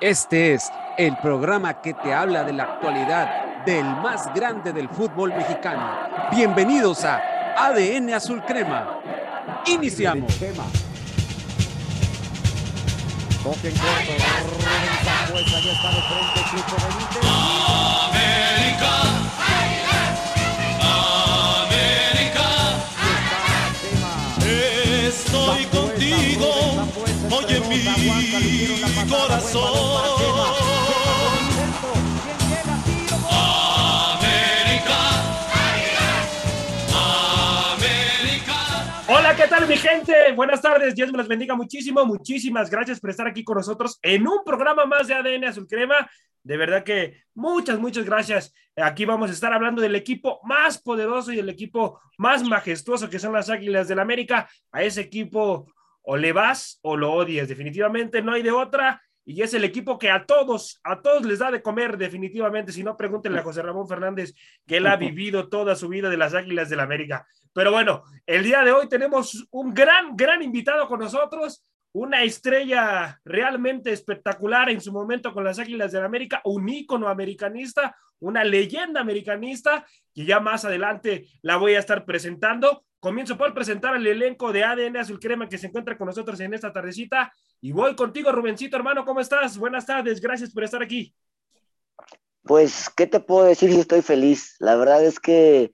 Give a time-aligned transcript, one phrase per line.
[0.00, 5.34] Este es el programa que te habla de la actualidad del más grande del fútbol
[5.34, 6.08] mexicano.
[6.30, 7.20] Bienvenidos a
[7.56, 9.00] ADN Azul Crema.
[9.66, 10.30] Iniciamos.
[10.30, 10.54] Estoy
[39.38, 40.32] ¿qué tal mi gente?
[40.34, 44.26] Buenas tardes, Dios me los bendiga muchísimo, muchísimas gracias por estar aquí con nosotros en
[44.26, 46.10] un programa más de ADN Azul Crema.
[46.42, 48.52] De verdad que muchas, muchas gracias.
[48.74, 53.20] Aquí vamos a estar hablando del equipo más poderoso y el equipo más majestuoso que
[53.20, 54.48] son las Águilas del América.
[54.72, 59.00] A ese equipo o le vas o lo odias, definitivamente no hay de otra.
[59.30, 62.72] Y es el equipo que a todos, a todos les da de comer, definitivamente.
[62.72, 64.34] Si no, pregúntenle a José Ramón Fernández,
[64.66, 67.26] que él ha vivido toda su vida de las Águilas del América.
[67.52, 71.62] Pero bueno, el día de hoy tenemos un gran, gran invitado con nosotros,
[71.92, 77.94] una estrella realmente espectacular en su momento con las Águilas del América, un ícono americanista,
[78.20, 82.86] una leyenda americanista, que ya más adelante la voy a estar presentando.
[83.00, 86.52] Comienzo por presentar al elenco de ADN Azul Crema que se encuentra con nosotros en
[86.52, 87.32] esta tardecita.
[87.60, 89.56] Y voy contigo, Rubencito, hermano, ¿cómo estás?
[89.56, 91.14] Buenas tardes, gracias por estar aquí.
[92.42, 94.56] Pues, ¿qué te puedo decir si estoy feliz?
[94.58, 95.72] La verdad es que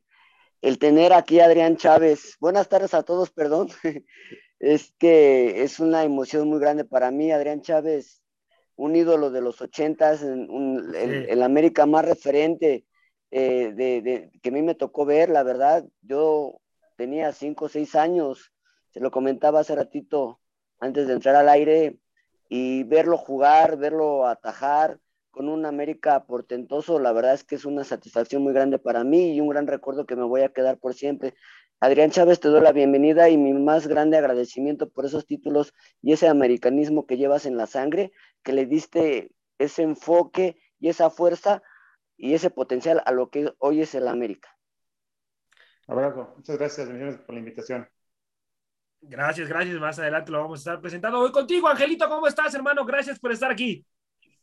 [0.61, 3.69] el tener aquí a Adrián Chávez, buenas tardes a todos, perdón,
[4.59, 7.33] es que es una emoción muy grande para mí.
[7.33, 8.23] Adrián Chávez,
[8.77, 12.85] un ídolo de los ochentas, el, el, América más referente
[13.31, 16.61] eh, de, de, que a mí me tocó ver, la verdad, yo
[16.97, 18.53] tenía cinco o seis años,
[18.91, 20.41] se lo comentaba hace ratito
[20.81, 21.99] antes de entrar al aire,
[22.49, 25.01] y verlo jugar, verlo atajar
[25.31, 29.35] con un América portentoso, la verdad es que es una satisfacción muy grande para mí
[29.35, 31.35] y un gran recuerdo que me voy a quedar por siempre.
[31.81, 36.13] Adrián Chávez, te doy la bienvenida y mi más grande agradecimiento por esos títulos y
[36.13, 38.13] ese americanismo que llevas en la sangre,
[38.45, 41.63] que le diste ese enfoque y esa fuerza
[42.17, 44.57] y ese potencial a lo que hoy es el América.
[45.87, 46.33] Abrazo.
[46.37, 46.89] Muchas gracias,
[47.27, 47.89] por la invitación.
[49.01, 49.77] Gracias, gracias.
[49.77, 51.21] Más adelante lo vamos a estar presentando.
[51.21, 52.09] Hoy contigo, Angelito.
[52.09, 52.85] ¿Cómo estás, hermano?
[52.85, 53.85] Gracias por estar aquí.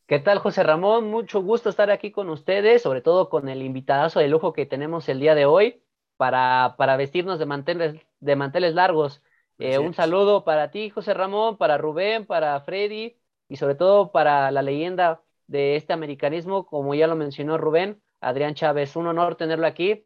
[0.06, 1.10] ¿Qué tal, José Ramón?
[1.10, 5.10] Mucho gusto estar aquí con ustedes, sobre todo con el invitadazo de lujo que tenemos
[5.10, 5.82] el día de hoy
[6.18, 9.24] para, para vestirnos de manteles, de manteles largos.
[9.58, 14.52] Eh, un saludo para ti, José Ramón, para Rubén, para Freddy y sobre todo para
[14.52, 18.96] la leyenda de este americanismo, como ya lo mencionó Rubén, Adrián Chávez.
[18.96, 20.06] Un honor tenerlo aquí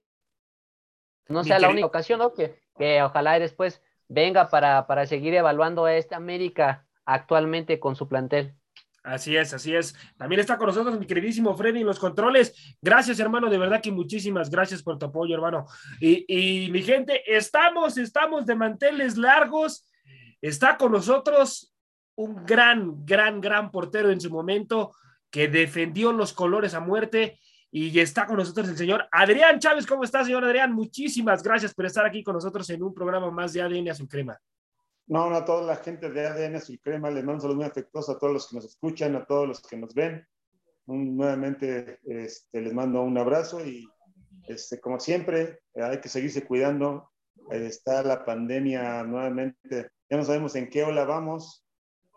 [1.27, 2.33] no sea la única ocasión, ¿no?
[2.33, 8.07] Que, que ojalá después venga para, para seguir evaluando a esta América actualmente con su
[8.07, 8.53] plantel.
[9.03, 9.95] Así es, así es.
[10.17, 12.75] También está con nosotros mi queridísimo Freddy en los controles.
[12.81, 15.67] Gracias, hermano, de verdad que muchísimas gracias por tu apoyo, hermano.
[15.99, 19.87] Y, y mi gente, estamos, estamos de manteles largos.
[20.41, 21.71] Está con nosotros
[22.15, 24.95] un gran, gran, gran portero en su momento
[25.29, 27.39] que defendió los colores a muerte
[27.77, 29.85] y está con nosotros el señor Adrián Chávez.
[29.85, 30.71] ¿Cómo está, señor Adrián?
[30.71, 34.39] Muchísimas gracias por estar aquí con nosotros en un programa más de ADN Azul Crema.
[35.07, 37.65] No, no, a toda la gente de ADN Azul Crema, les mando un saludo muy
[37.65, 40.25] afectuoso a todos los que nos escuchan, a todos los que nos ven.
[40.85, 43.85] Un, nuevamente este, les mando un abrazo y
[44.47, 47.11] este, como siempre, hay que seguirse cuidando.
[47.51, 51.65] Está la pandemia nuevamente, ya no sabemos en qué ola vamos,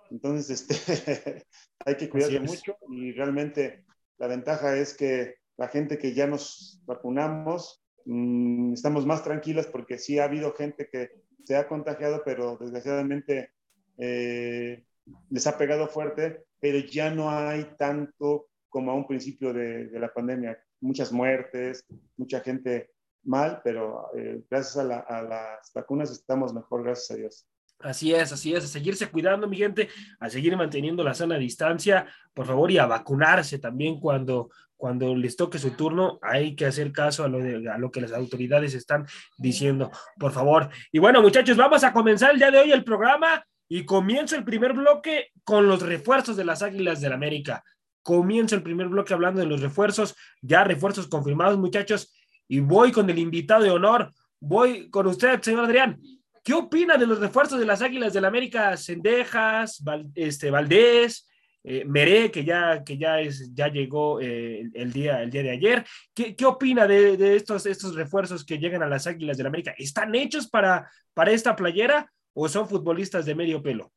[0.09, 1.45] entonces este,
[1.85, 3.85] hay que cuidarse mucho y realmente
[4.19, 9.99] la ventaja es que la gente que ya nos vacunamos, mmm, estamos más tranquilas porque
[9.99, 11.11] sí ha habido gente que
[11.45, 13.51] se ha contagiado, pero desgraciadamente
[13.99, 14.85] eh,
[15.31, 19.99] les ha pegado fuerte, pero ya no hay tanto como a un principio de, de
[19.99, 20.59] la pandemia.
[20.81, 21.85] Muchas muertes,
[22.17, 22.91] mucha gente
[23.25, 27.49] mal, pero eh, gracias a, la, a las vacunas estamos mejor, gracias a Dios.
[27.81, 29.89] Así es, así es, a seguirse cuidando, mi gente,
[30.19, 35.37] a seguir manteniendo la sana distancia, por favor, y a vacunarse también cuando, cuando les
[35.37, 38.75] toque su turno, hay que hacer caso a lo, de, a lo que las autoridades
[38.75, 40.71] están diciendo, por favor.
[40.91, 44.45] Y bueno, muchachos, vamos a comenzar el día de hoy el programa y comienzo el
[44.45, 47.63] primer bloque con los refuerzos de las Águilas del América.
[48.03, 52.13] Comienzo el primer bloque hablando de los refuerzos, ya refuerzos confirmados, muchachos,
[52.49, 56.01] y voy con el invitado de honor, voy con usted, señor Adrián.
[56.49, 58.75] ¿Qué opina de los refuerzos de las Águilas del América?
[58.79, 61.29] Cendejas, Val, este, Valdés,
[61.63, 65.51] eh, Meré, que ya, que ya, es, ya llegó eh, el, día, el día de
[65.51, 65.85] ayer.
[66.15, 69.75] ¿Qué, qué opina de, de, estos, estos refuerzos que llegan a las Águilas del América?
[69.77, 73.93] ¿Están hechos para, para esta playera o son futbolistas de medio pelo?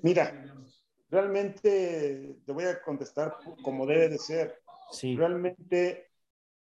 [0.00, 0.56] Mira,
[1.10, 4.58] realmente te voy a contestar como debe de ser.
[4.90, 6.08] Sí, Realmente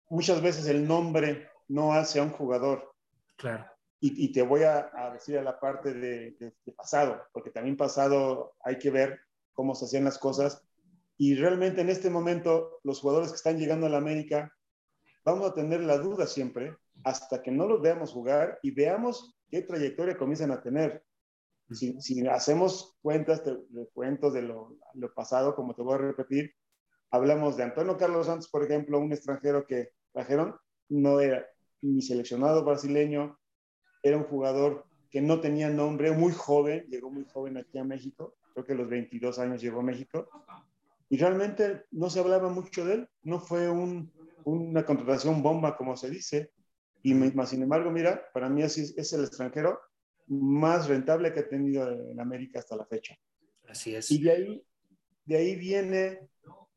[0.09, 2.95] muchas veces el nombre no hace a un jugador.
[3.37, 3.72] claro.
[4.03, 7.51] Y, y te voy a, a decir a la parte de, de- de pasado, porque
[7.53, 9.21] también pasado hay que ver
[9.55, 10.63] cómo se hacían las cosas.
[11.19, 14.53] Y realmente en este momento los jugadores que están llegando a la América,
[15.25, 19.63] vamos a tener la duda siempre hasta que no los veamos jugar y veamos qué
[19.63, 21.05] trayectoria comienzan a tener.
[21.71, 25.99] Si, si hacemos cuentas de, de cuentos de lo, lo pasado, como te voy a
[25.99, 26.53] repetir,
[27.11, 30.57] hablamos de Antonio Carlos Santos, por ejemplo, un extranjero que trajeron,
[30.89, 31.47] no era
[31.83, 33.39] ni seleccionado brasileño,
[34.03, 38.35] era un jugador que no tenía nombre, muy joven, llegó muy joven aquí a México,
[38.53, 40.29] creo que a los 22 años llegó a México,
[41.09, 44.11] y realmente no se hablaba mucho de él, no fue un,
[44.45, 46.51] una contratación bomba, como se dice,
[47.03, 49.81] y más sin embargo, mira, para mí es, es el extranjero
[50.29, 53.17] más rentable que ha tenido en América hasta la fecha.
[53.69, 54.11] Así es.
[54.11, 54.65] Y de ahí,
[55.25, 56.21] de ahí viene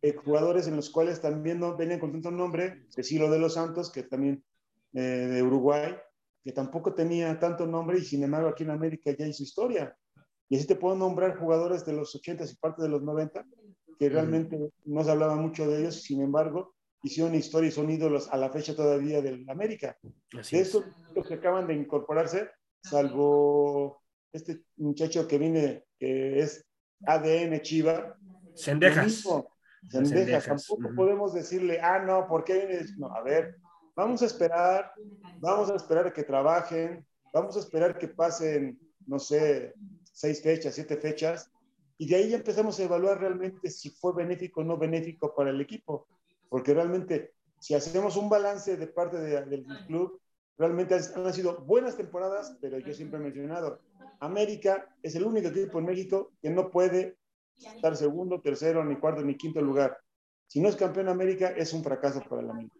[0.01, 3.91] eh, jugadores en los cuales también no venían con tanto nombre, Cecilio de los Santos,
[3.91, 4.43] que también
[4.93, 5.95] eh, de Uruguay,
[6.45, 9.97] que tampoco tenía tanto nombre y sin embargo aquí en América ya hizo historia.
[10.47, 13.43] Y así te puedo nombrar jugadores de los 80 y parte de los 90
[13.97, 18.29] que realmente no se hablaba mucho de ellos, sin embargo, hicieron historia y son ídolos
[18.29, 19.97] a la fecha todavía del América.
[20.37, 20.67] Así De es.
[20.67, 22.51] estos los que acaban de incorporarse,
[22.83, 26.63] salvo este muchacho que viene, que es
[27.07, 28.17] ADN Chiva,
[28.53, 29.23] Cendejas,
[29.89, 32.97] Cendejas, tampoco podemos decirle, ah, no, ¿por qué vienes?
[32.99, 33.55] No, a ver,
[33.95, 34.91] vamos a esperar,
[35.39, 40.75] vamos a esperar a que trabajen, vamos a esperar que pasen, no sé, seis fechas,
[40.75, 41.51] siete fechas,
[41.97, 45.49] y de ahí ya empezamos a evaluar realmente si fue benéfico o no benéfico para
[45.49, 46.07] el equipo,
[46.49, 50.19] porque realmente, si hacemos un balance de parte de- del club,
[50.57, 53.79] realmente han han sido buenas temporadas, pero yo siempre he mencionado,
[54.19, 57.17] América es el único equipo en México que no puede
[57.57, 59.97] estar segundo, tercero, ni cuarto, ni quinto lugar.
[60.47, 62.75] Si no es campeón América, es un fracaso para el América.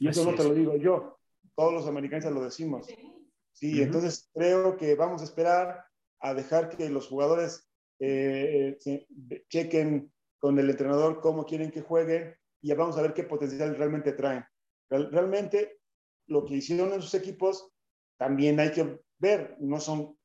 [0.00, 0.48] Y eso Así no te es.
[0.48, 1.18] lo digo yo,
[1.54, 2.88] todos los americanos lo decimos.
[3.52, 3.82] Sí, Ujú.
[3.84, 5.84] entonces creo que vamos a esperar
[6.20, 7.70] a dejar que los jugadores
[8.00, 8.76] eh,
[9.48, 13.76] chequen con el entrenador cómo quieren que jueguen y ya vamos a ver qué potencial
[13.76, 14.44] realmente traen.
[14.88, 15.80] Real- realmente
[16.26, 17.70] lo que hicieron en sus equipos
[18.18, 20.18] también hay que ver, no son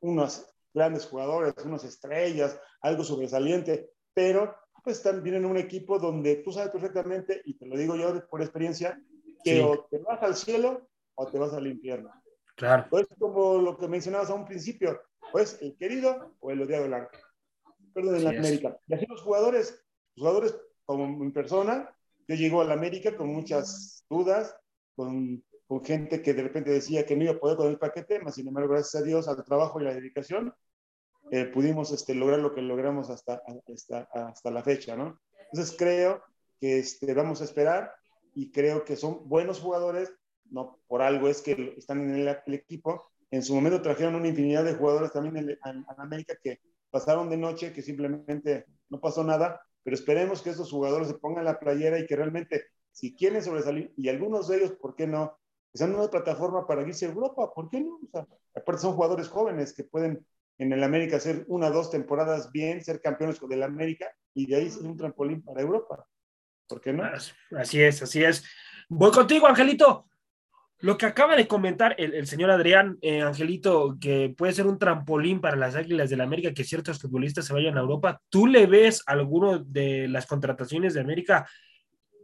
[0.00, 6.52] unos grandes jugadores, unas estrellas, algo sobresaliente, pero pues también en un equipo donde tú
[6.52, 9.00] sabes perfectamente, y te lo digo yo por experiencia,
[9.44, 9.60] que Sí.
[9.60, 12.10] o te vas al cielo o te vas al infierno.
[12.56, 12.86] Claro.
[12.90, 15.00] Pues como lo que mencionabas a un principio,
[15.32, 17.06] pues el querido o el odiado del.
[17.94, 18.38] Perdón, en la es.
[18.38, 18.78] América.
[18.86, 19.84] Y así los jugadores,
[20.16, 21.94] los jugadores como mi persona,
[22.26, 24.56] yo llego a la América con muchas dudas,
[24.96, 28.20] con, con gente que de repente decía que no iba a poder con el paquete,
[28.20, 30.52] más sin embargo, gracias a Dios, al trabajo y la dedicación,
[31.30, 35.20] eh, pudimos este, lograr lo que logramos hasta, hasta, hasta la fecha, ¿no?
[35.52, 36.22] Entonces creo
[36.60, 37.92] que este, vamos a esperar
[38.34, 40.12] y creo que son buenos jugadores,
[40.50, 43.10] no por algo es que están en el, el equipo.
[43.30, 46.60] En su momento trajeron una infinidad de jugadores también en, América que
[46.90, 51.44] pasaron de noche, que simplemente no pasó nada, pero esperemos que estos jugadores se pongan
[51.44, 55.38] la playera y que realmente, si quieren sobresalir, y algunos de ellos, ¿por qué no?
[55.72, 57.96] Que sean una plataforma para irse a Europa, ¿por qué no?
[57.96, 60.24] O sea, aparte son jugadores jóvenes que pueden
[60.58, 64.56] en el América hacer una o dos temporadas bien, ser campeones del América y de
[64.56, 66.04] ahí ser un trampolín para Europa.
[66.66, 67.04] ¿Por qué no?
[67.56, 68.44] Así es, así es.
[68.88, 70.06] Voy contigo, Angelito.
[70.80, 74.78] Lo que acaba de comentar el, el señor Adrián, eh, Angelito, que puede ser un
[74.78, 78.20] trampolín para las Águilas del América, que ciertos futbolistas se vayan a Europa.
[78.28, 81.48] ¿Tú le ves alguno de las contrataciones de América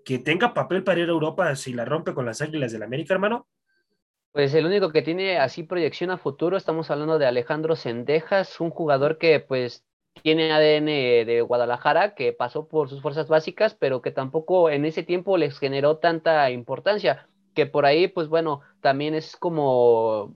[0.04, 3.14] que tenga papel para ir a Europa si la rompe con las Águilas del América,
[3.14, 3.48] hermano?
[4.34, 8.70] Pues el único que tiene así proyección a futuro, estamos hablando de Alejandro Sendejas, un
[8.70, 9.84] jugador que pues
[10.24, 15.04] tiene ADN de Guadalajara, que pasó por sus fuerzas básicas, pero que tampoco en ese
[15.04, 20.34] tiempo les generó tanta importancia, que por ahí pues bueno, también es como,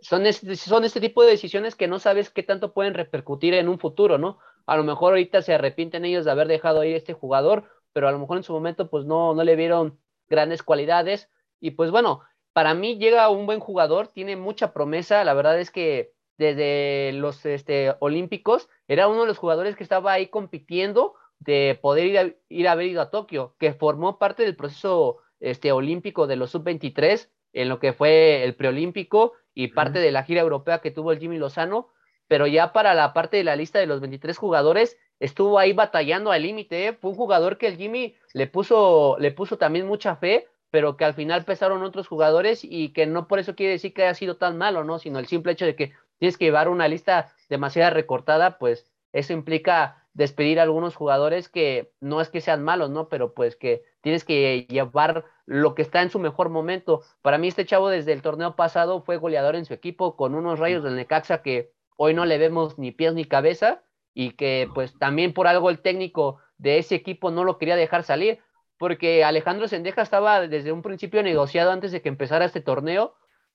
[0.00, 3.68] son este, son este tipo de decisiones que no sabes qué tanto pueden repercutir en
[3.68, 4.38] un futuro, ¿no?
[4.66, 8.08] A lo mejor ahorita se arrepienten ellos de haber dejado ir a este jugador, pero
[8.08, 11.92] a lo mejor en su momento pues no, no le vieron grandes cualidades y pues
[11.92, 12.22] bueno,
[12.56, 17.44] para mí llega un buen jugador, tiene mucha promesa, la verdad es que desde los
[17.44, 22.30] este, olímpicos era uno de los jugadores que estaba ahí compitiendo de poder ir a,
[22.48, 26.50] ir a haber ido a Tokio, que formó parte del proceso este, olímpico de los
[26.52, 30.04] sub-23 en lo que fue el preolímpico y parte uh -huh.
[30.06, 31.90] de la gira europea que tuvo el Jimmy Lozano,
[32.26, 36.32] pero ya para la parte de la lista de los 23 jugadores estuvo ahí batallando
[36.32, 36.92] al límite, ¿eh?
[36.94, 41.06] fue un jugador que el Jimmy le puso, le puso también mucha fe, pero que
[41.06, 44.36] al final pesaron otros jugadores y que no por eso quiere decir que haya sido
[44.36, 44.98] tan malo, ¿no?
[44.98, 49.32] Sino el simple hecho de que tienes que llevar una lista demasiado recortada, pues eso
[49.32, 53.08] implica despedir a algunos jugadores que no es que sean malos, ¿no?
[53.08, 57.00] Pero pues que tienes que llevar lo que está en su mejor momento.
[57.22, 60.58] Para mí este chavo desde el torneo pasado fue goleador en su equipo con unos
[60.58, 64.92] rayos del Necaxa que hoy no le vemos ni pies ni cabeza y que pues
[64.98, 68.40] también por algo el técnico de ese equipo no lo quería dejar salir,
[68.78, 73.14] porque Alejandro Sendeja estaba desde un principio negociado antes de que empezara este torneo,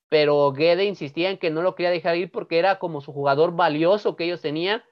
[0.10, 3.56] pero Guede insistía en que no lo quería dejar ir porque era como su jugador
[3.56, 4.84] valioso que ellos tenían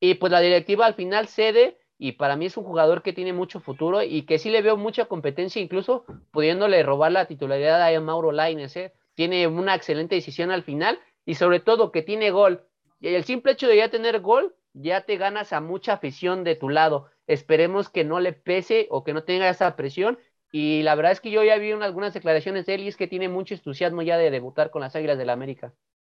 [0.00, 3.32] y pues la directiva al final cede y para mí es un jugador que tiene
[3.32, 8.00] mucho futuro y que sí le veo mucha competencia, incluso pudiéndole robar la titularidad a
[8.00, 8.76] Mauro Laines.
[8.76, 8.92] ¿eh?
[9.14, 12.64] Tiene una excelente decisión al final y sobre todo que tiene gol.
[13.00, 16.56] Y el simple hecho de ya tener gol, ya te ganas a mucha afición de
[16.56, 17.10] tu lado.
[17.26, 20.18] Esperemos que no le pese o que no tenga esa presión.
[20.50, 23.06] Y la verdad es que yo ya vi algunas declaraciones de él y es que
[23.06, 25.74] tiene mucho entusiasmo ya de debutar con las Águilas del la América.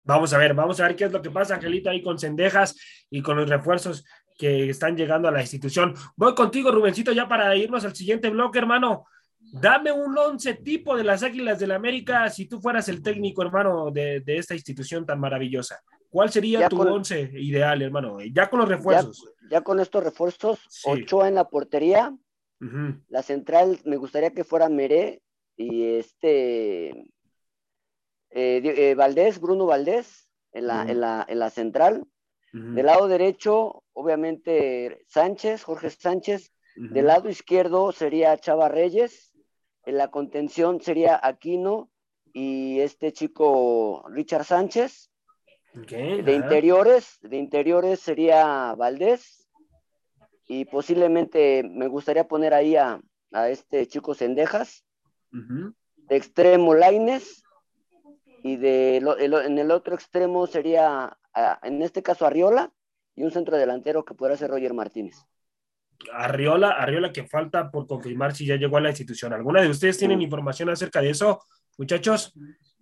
[0.04, 2.76] Vamos a ver, vamos a ver qué es lo que pasa, Angelita, ahí con Cendejas
[3.10, 4.04] y con los refuerzos
[4.38, 5.94] que están llegando a la institución.
[6.16, 9.04] Voy contigo, Rubencito, ya para irnos al siguiente bloque, hermano.
[9.40, 13.42] Dame un once tipo de las Águilas del la América si tú fueras el técnico,
[13.42, 15.80] hermano, de, esta institución tan maravillosa.
[16.10, 18.18] ¿Cuál sería tu once ideal, hermano?
[18.22, 19.34] Ya con los refuerzos.
[19.50, 22.16] Ya, con estos refuerzos, ocho en la portería.
[23.08, 25.22] La central me gustaría que fuera Meré
[25.56, 26.88] y este
[28.30, 32.04] eh, eh, Valdés, Bruno Valdés en la, en la, en la central.
[32.52, 36.52] Del lado derecho, obviamente Sánchez, Jorge Sánchez.
[36.74, 39.36] Del lado izquierdo sería Chava Reyes.
[39.84, 41.90] En la contención sería Aquino
[42.32, 45.07] y este chico Richard Sánchez.
[45.86, 49.48] De interiores, de interiores sería Valdés.
[50.46, 53.00] Y posiblemente me gustaría poner ahí a,
[53.48, 54.84] este chico Cendejas.
[55.30, 57.42] De extremo Laines
[58.42, 61.18] y de, en el otro extremo sería,
[61.62, 62.72] en este caso, Arriola
[63.14, 65.16] y un centro delantero que podrá ser Roger Martínez.
[66.12, 69.32] Arriola, Arriola que falta por confirmar si ya llegó a la institución.
[69.32, 71.42] ¿Alguna de ustedes tienen información acerca de eso,
[71.76, 72.32] muchachos?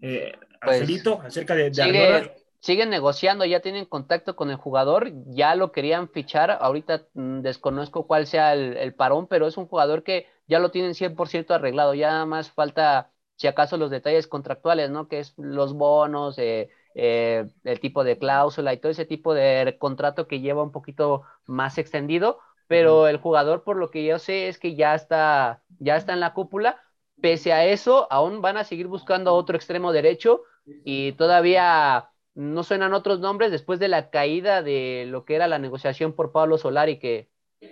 [0.00, 2.33] Eh, pues, Angelito, acerca de, Arriola.
[2.66, 6.50] Siguen negociando, ya tienen contacto con el jugador, ya lo querían fichar.
[6.50, 10.73] Ahorita mm, desconozco cuál sea el, el, parón, pero es un jugador que ya lo
[10.73, 11.94] tienen 100% arreglado.
[11.94, 15.06] Ya nada más falta si acaso los detalles contractuales, ¿no?
[15.06, 19.76] Que es los bonos, eh, eh, el tipo de cláusula y todo ese tipo de
[19.78, 24.49] contrato que lleva un poquito más extendido, pero el jugador, por lo que yo sé,
[24.49, 26.80] es que ya está, ya está en la cúpula.
[27.23, 30.42] Pese a eso, aún van a seguir buscando otro extremo derecho
[30.85, 35.59] y todavía no suenan otros nombres después de la caída de lo que era la
[35.59, 37.28] negociación por Pablo Solari, que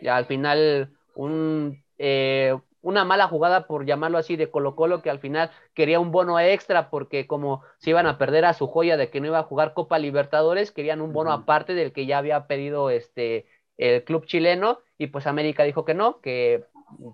[0.09, 5.19] al final un, eh, una mala jugada, por llamarlo así, de Colo Colo, que al
[5.19, 9.11] final quería un bono extra porque como se iban a perder a su joya de
[9.11, 12.47] que no iba a jugar Copa Libertadores, querían un bono aparte del que ya había
[12.47, 16.65] pedido este el club chileno y pues América dijo que no, que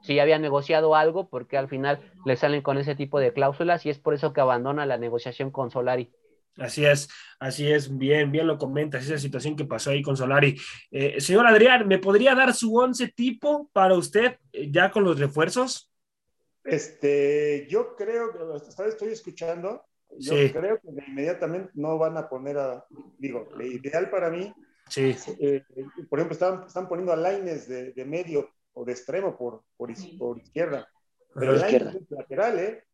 [0.02, 3.90] sí había negociado algo porque al final le salen con ese tipo de cláusulas y
[3.90, 6.10] es por eso que abandona la negociación con Solari.
[6.56, 10.58] Así es, así es, bien, bien lo comentas, esa situación que pasó ahí con Solari.
[10.90, 15.18] Eh, señor Adrián, ¿me podría dar su once tipo para usted eh, ya con los
[15.18, 15.90] refuerzos?
[16.64, 19.84] Este, yo creo que estoy escuchando,
[20.18, 22.84] yo creo que inmediatamente no van a poner a,
[23.18, 24.52] digo, lo ideal para mí,
[24.88, 25.16] sí.
[25.38, 25.64] Eh,
[26.10, 29.90] por ejemplo, están, están poniendo a Laines de, de, medio o de extremo por, por,
[29.90, 30.86] izquierda,
[31.34, 32.84] pero Laines es lateral, ¿eh?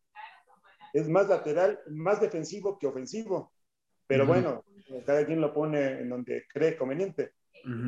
[0.97, 3.53] Es más lateral, más defensivo que ofensivo.
[4.07, 4.65] Pero bueno,
[5.05, 7.33] cada quien lo pone en donde cree conveniente.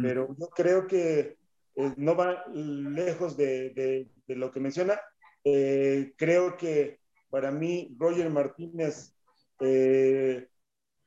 [0.02, 1.38] Pero yo creo que
[1.76, 5.00] eh, no va lejos de, lo que menciona.
[5.44, 7.00] Eh, creo que
[7.30, 9.14] para mí Roger Martínez,
[9.60, 10.48] eh,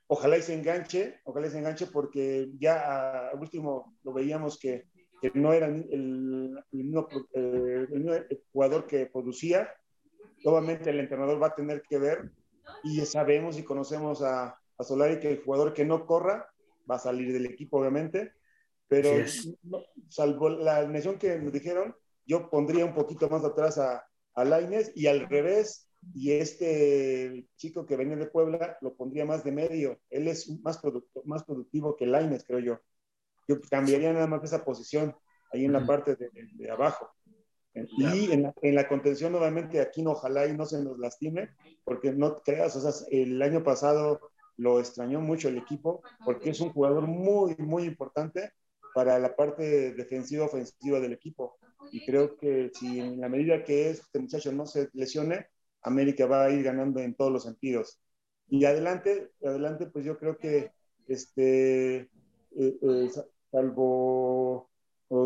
[0.08, 4.86] ojalá y se enganche, ojalá y se enganche porque ya al último lo veíamos que,
[5.36, 9.70] no era el, el, jugador que producía
[10.43, 12.31] Obviamente el entrenador va a tener que ver
[12.83, 16.51] y sabemos y conocemos a, a Solari que el jugador que no corra
[16.89, 18.33] va a salir del equipo, obviamente,
[18.88, 19.10] pero
[20.10, 21.95] salvo la alineación que nos dijeron,
[22.25, 24.05] yo pondría un poquito más atrás a,
[24.36, 29.43] a Laines y al revés, y este chico que venía de Puebla lo pondría más
[29.43, 30.00] de medio.
[30.10, 32.79] Él es más, producto, más productivo que Laines, creo yo.
[33.48, 35.15] Yo cambiaría nada más esa posición
[35.53, 37.10] ahí en la parte de, de abajo.
[37.74, 41.51] Y en la, en la, contención, nuevamente, aquí no, ojalá y no se nos lastime,
[41.86, 44.20] porque no creas, o sea, el año pasado
[44.58, 48.51] lo extrañó mucho el equipo, porque es un jugador muy, muy importante
[48.94, 51.58] para la parte defensiva ofensiva del equipo.
[51.92, 55.48] Y creo que si en la medida que este muchacho no se lesione,
[55.82, 58.00] América va a ir ganando en todos los sentidos.
[58.48, 60.72] Y adelante, adelante, pues yo creo que
[61.08, 62.10] este, eh,
[62.58, 63.10] eh,
[63.51, 64.71] salvo,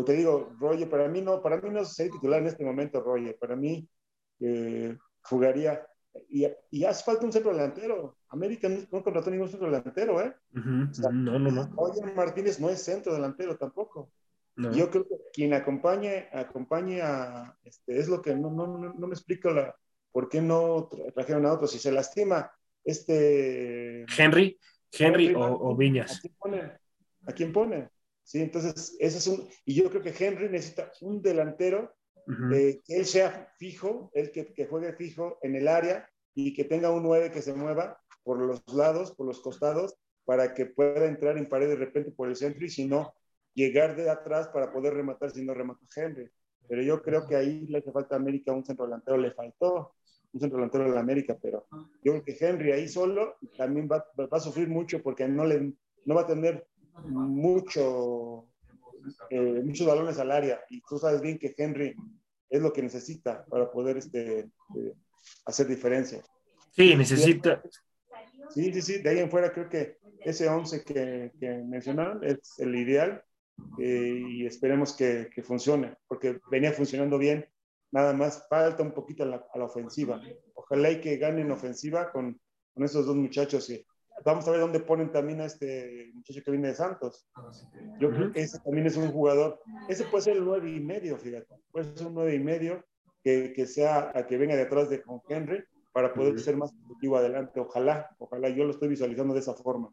[0.04, 3.36] te digo, Roger, para mí no, para mí no es titular en este momento, Roger,
[3.38, 3.88] para mí
[4.40, 5.86] eh, jugaría,
[6.28, 10.34] y, y, hace falta un centro delantero, América no, no contrató ningún centro delantero, ¿eh?
[10.52, 11.70] no, no, no.
[11.76, 14.10] Roger Martínez no es centro delantero tampoco.
[14.56, 19.12] Yo creo que quien acompañe, acompañe a, este, es lo que no, no, no me
[19.14, 19.76] explico la,
[20.16, 22.50] por qué no trajeron a otro, si se lastima
[22.82, 24.06] este...
[24.16, 24.58] Henry,
[24.90, 26.16] Henry, o, Viñas.
[27.26, 27.90] ¿A quién pone?
[28.26, 31.94] Sí, entonces, ese es un, y yo creo que Henry necesita un delantero
[32.26, 36.90] que él sea fijo, él que, que, juegue fijo en el área y que tenga
[36.90, 41.38] un 9 que se mueva por los lados, por los costados, para que pueda entrar
[41.38, 43.14] en pared de repente por el centro y si no,
[43.54, 46.28] llegar de atrás para poder rematar si no remata Henry.
[46.66, 49.94] Pero yo creo que ahí le hace falta a América un centro delantero, le faltó
[50.32, 51.68] un centro delantero de la América, pero
[52.02, 55.74] yo creo que Henry ahí solo también va, va a sufrir mucho porque no, le,
[56.04, 56.66] no va a tener
[57.04, 58.46] mucho,
[59.30, 61.94] eh, muchos balones al área y tú sabes bien que Henry
[62.48, 64.38] es lo que necesita para poder este,
[64.76, 64.94] eh,
[65.44, 66.22] hacer diferencia.
[66.72, 67.62] Sí, necesita.
[68.50, 72.58] Sí, sí, sí, de ahí en fuera creo que ese 11 que, que mencionaron es
[72.58, 73.22] el ideal
[73.78, 77.46] eh, y esperemos que, que, funcione, porque venía funcionando bien,
[77.90, 80.20] nada más falta un poquito a la, a la ofensiva.
[80.54, 82.38] Ojalá y que ganen ofensiva con,
[82.74, 83.70] con esos dos muchachos
[84.24, 87.28] Vamos a ver dónde ponen también a este muchacho que viene de Santos.
[88.00, 89.60] Yo creo que ese también es un jugador.
[89.88, 91.54] Ese puede ser el nueve y medio, fíjate.
[91.70, 92.84] Puede ser un nueve y medio
[93.22, 97.16] que, que sea a que venga detrás de con Henry para poder ser más productivo
[97.16, 97.60] adelante.
[97.60, 98.48] Ojalá, ojalá.
[98.48, 99.90] Yo lo estoy visualizando de esa forma.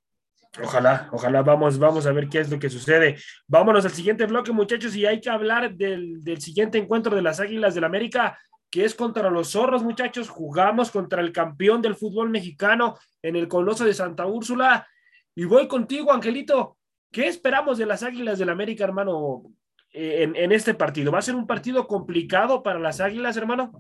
[0.62, 3.18] Ojalá, ojalá, vamos, vamos a ver qué es lo que sucede.
[3.48, 7.40] Vámonos al siguiente bloque, muchachos, y hay que hablar del, del siguiente encuentro de las
[7.40, 8.38] Águilas del América
[8.74, 10.30] que es contra los zorros, muchachos.
[10.30, 14.88] Jugamos contra el campeón del fútbol mexicano en el Coloso de Santa Úrsula.
[15.36, 16.78] Y voy contigo, Angelito.
[17.12, 19.44] ¿Qué esperamos de las Águilas del América, hermano,
[19.92, 21.12] en, en este partido?
[21.12, 23.74] ¿Va a ser un partido complicado para las Águilas, hermano?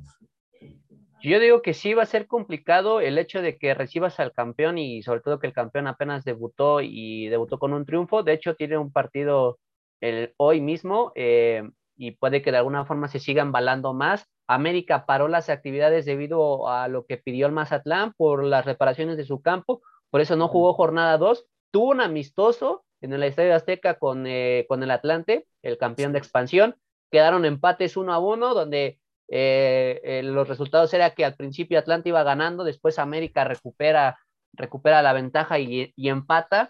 [1.23, 4.77] Yo digo que sí va a ser complicado el hecho de que recibas al campeón
[4.77, 8.21] y sobre todo que el campeón apenas debutó y debutó con un triunfo.
[8.21, 9.57] De hecho, tiene un partido
[10.01, 11.63] el, hoy mismo eh,
[11.97, 14.29] y puede que de alguna forma se siga embalando más.
[14.47, 19.25] América paró las actividades debido a lo que pidió el Mazatlán por las reparaciones de
[19.25, 21.45] su campo, por eso no jugó jornada 2.
[21.71, 26.19] Tuvo un amistoso en el Estadio Azteca con, eh, con el Atlante, el campeón de
[26.19, 26.75] expansión.
[27.11, 32.09] Quedaron empates uno a uno, donde eh, eh, los resultados era que al principio Atlante
[32.09, 34.19] iba ganando, después América recupera,
[34.53, 36.69] recupera la ventaja y, y empata,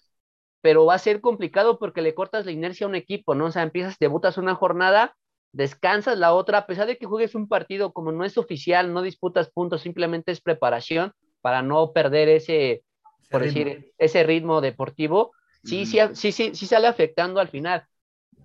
[0.61, 3.47] pero va a ser complicado porque le cortas la inercia a un equipo, ¿no?
[3.47, 5.15] O sea, empiezas, debutas una jornada
[5.53, 9.01] descansas la otra, a pesar de que juegues un partido como no es oficial, no
[9.01, 12.83] disputas puntos, simplemente es preparación para no perder ese,
[13.29, 15.31] por decir, ese ritmo deportivo,
[15.63, 17.85] sí, sí, sí, sí, sí sale afectando al final.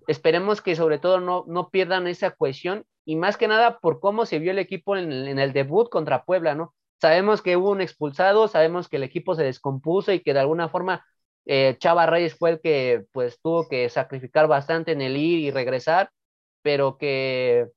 [0.06, 4.26] Esperemos que sobre todo no, no pierdan esa cohesión y más que nada por cómo
[4.26, 6.74] se vio el equipo en, el debut contra Puebla, ¿no?
[7.00, 10.68] Sabemos que hubo un expulsado, sabemos que el equipo se descompuso y que de alguna
[10.68, 11.06] forma
[11.46, 15.50] eh, Chava Reyes fue el que pues tuvo que sacrificar bastante en el ir y
[15.50, 16.10] regresar,
[16.68, 17.70] pero que,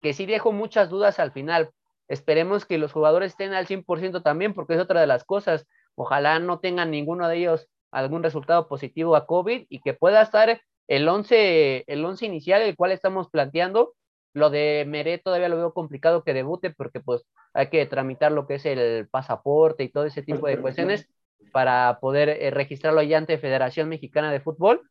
[0.00, 1.72] que sí dejo muchas dudas al final.
[2.06, 5.66] Esperemos que los jugadores estén al 100% también, porque es otra de las cosas.
[5.96, 10.60] Ojalá no tengan ninguno de ellos algún resultado positivo a COVID y que pueda estar
[10.86, 13.94] el 11, el 11 inicial, el cual estamos planteando.
[14.34, 17.24] Lo de Meret todavía lo veo complicado que debute porque pues
[17.54, 21.08] hay que tramitar lo que es el pasaporte y todo ese tipo de cuestiones
[21.50, 24.88] para poder eh, registrarlo ya ante Federación Mexicana de Fútbol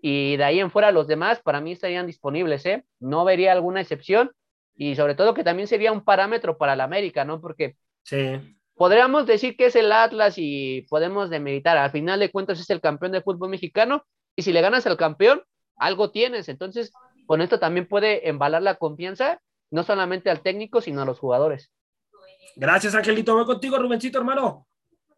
[0.00, 2.84] y de ahí en fuera los demás para mí estarían disponibles, ¿eh?
[3.00, 4.30] No vería alguna excepción
[4.76, 7.40] y sobre todo que también sería un parámetro para la América, ¿no?
[7.40, 8.56] Porque sí.
[8.74, 12.80] podríamos decir que es el Atlas y podemos demeritar, al final de cuentas es el
[12.80, 14.04] campeón de fútbol mexicano
[14.36, 15.42] y si le ganas al campeón,
[15.76, 16.92] algo tienes, entonces
[17.26, 21.70] con esto también puede embalar la confianza, no solamente al técnico, sino a los jugadores.
[22.56, 23.34] Gracias, Angelito.
[23.34, 24.66] Voy contigo, Rubencito, hermano.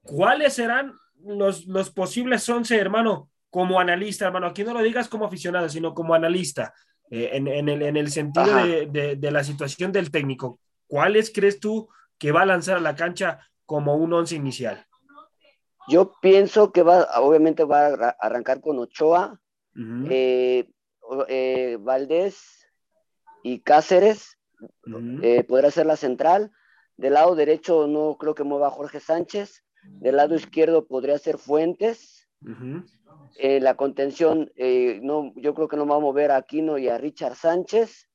[0.02, 5.26] ¿Cuáles serán los, los posibles 11, hermano, como analista, hermano, aquí no lo digas como
[5.26, 6.72] aficionado, sino como analista,
[7.10, 11.32] eh, en, en, el, en, el, sentido de, de, de, la situación del técnico, ¿cuáles
[11.32, 14.86] crees tú que va a lanzar a la cancha como un once inicial?
[15.88, 19.40] Yo pienso que va, obviamente va a arrancar con Ochoa,
[19.74, 20.06] uh -huh.
[20.08, 20.70] eh,
[21.26, 22.68] eh, Valdés
[23.42, 24.38] y Cáceres,
[24.86, 25.46] uh -huh.
[25.46, 26.52] podrá ser la central.
[26.96, 29.64] Del lado derecho no creo que mueva a Jorge Sánchez.
[29.82, 32.28] Del lado izquierdo podría ser Fuentes.
[32.42, 32.84] Uh -huh.
[33.36, 36.88] Eh, la contención, eh, no, yo creo que no va a mover a Aquino y
[36.88, 38.08] a Richard Sánchez.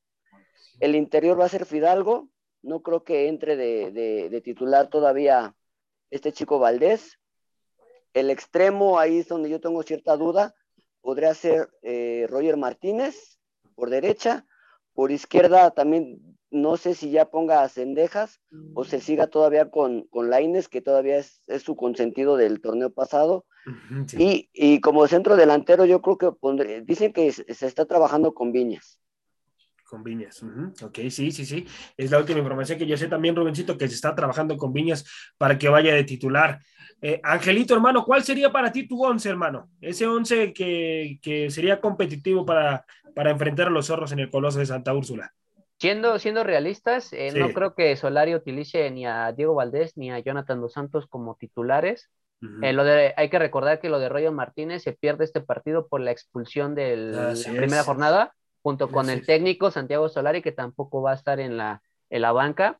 [0.79, 2.29] El interior va a ser Fidalgo.
[2.61, 5.55] No creo que entre de, de, de, titular todavía
[6.09, 7.19] este chico Valdés.
[8.13, 10.55] El extremo, ahí es donde yo tengo cierta duda.
[11.01, 13.37] podría ser eh, Roger Martínez
[13.75, 14.45] por derecha,
[14.95, 18.39] por izquierda también no sé si ya ponga a Cendejas
[18.73, 23.45] o se siga todavía con, con Laines, que todavía es, su consentido del torneo pasado.
[24.17, 28.99] y, como centro delantero, yo creo que pondré, dicen que se está trabajando con Viñas.
[29.95, 30.43] Con Viñas,
[30.83, 31.65] ok, sí, sí, sí.
[31.95, 35.05] Es la última información que yo sé también, Rubencito, que se está trabajando con Viñas
[35.37, 36.59] para que vaya de titular.
[37.01, 39.69] Eh, Angelito, hermano, ¿cuál sería para ti tu once, hermano?
[39.79, 44.59] Ese once que, que sería competitivo para, para enfrentar a los zorros en el Coloso
[44.59, 45.33] de Santa Úrsula.
[45.79, 50.19] Siendo, siendo realistas, eh, no creo que Solari utilice ni a Diego Valdés ni a
[50.19, 52.09] Jonathan Dos Santos como titulares.
[52.61, 55.87] Eh, lo de, hay que recordar que lo de Roger Martínez se pierde este partido
[55.87, 61.03] por la expulsión de la primera jornada, junto con el técnico Santiago Solari, que tampoco
[61.03, 62.79] va a estar en la, en la banca.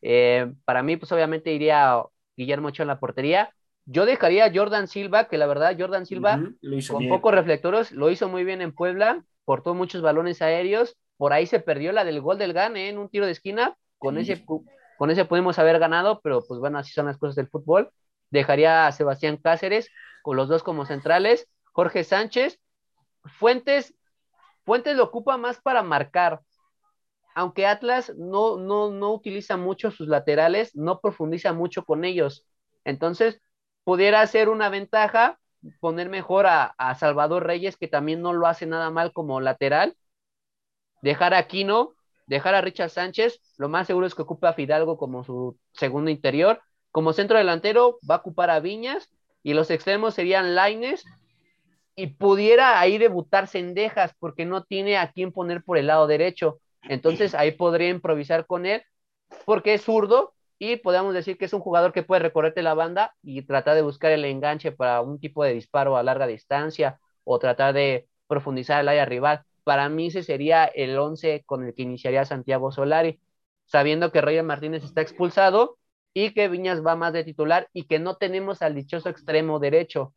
[0.00, 2.00] Eh, para mí, pues obviamente iría
[2.36, 3.52] Guillermo Ochoa en la portería.
[3.86, 6.40] Yo dejaría a Jordan Silva, que la verdad, Jordan Silva,
[6.88, 11.46] con pocos reflectores, lo hizo muy bien en Puebla, cortó muchos balones aéreos por ahí
[11.46, 13.76] se perdió la del gol del Gane en un tiro de esquina.
[13.98, 17.48] Con, ese, con ese pudimos haber ganado, pero pues bueno, así son las cosas del
[17.48, 17.90] fútbol.
[18.30, 19.90] Dejaría a Sebastián Cáceres
[20.22, 21.48] con los dos como centrales.
[21.72, 22.60] Jorge Sánchez.
[23.24, 23.94] Fuentes,
[24.66, 26.40] Fuentes lo ocupa más para marcar.
[27.36, 32.44] Aunque Atlas no, no, no utiliza mucho sus laterales, no profundiza mucho con ellos.
[32.84, 33.40] Entonces,
[33.84, 35.38] pudiera ser una ventaja
[35.80, 39.96] poner mejor a, Salvador Reyes, que también no lo hace nada mal como lateral,
[41.00, 41.92] dejar a Aquino,
[42.26, 46.10] dejar a Richard Sánchez, lo más seguro es que ocupe a Fidalgo como su segundo
[46.10, 46.60] interior.
[46.90, 49.10] Como centro delantero va a ocupar a Viñas
[49.44, 51.04] y los extremos serían Laines
[51.96, 56.60] y pudiera ahí debutar Cendejas porque no tiene a quién poner por el lado derecho.
[56.82, 58.82] Entonces ahí podría improvisar con él
[59.44, 63.14] porque es zurdo y podemos decir que es un jugador que puede recorrerte la banda
[63.22, 67.38] y tratar de buscar el enganche para un tipo de disparo a larga distancia o
[67.38, 71.82] tratar de profundizar el área rival para mí ese sería el 11 con el que
[71.82, 73.20] iniciaría Santiago Solari,
[73.64, 75.76] sabiendo que Roger Martínez está expulsado
[76.14, 80.14] y que Viñas va más de titular y que no tenemos al dichoso extremo derecho.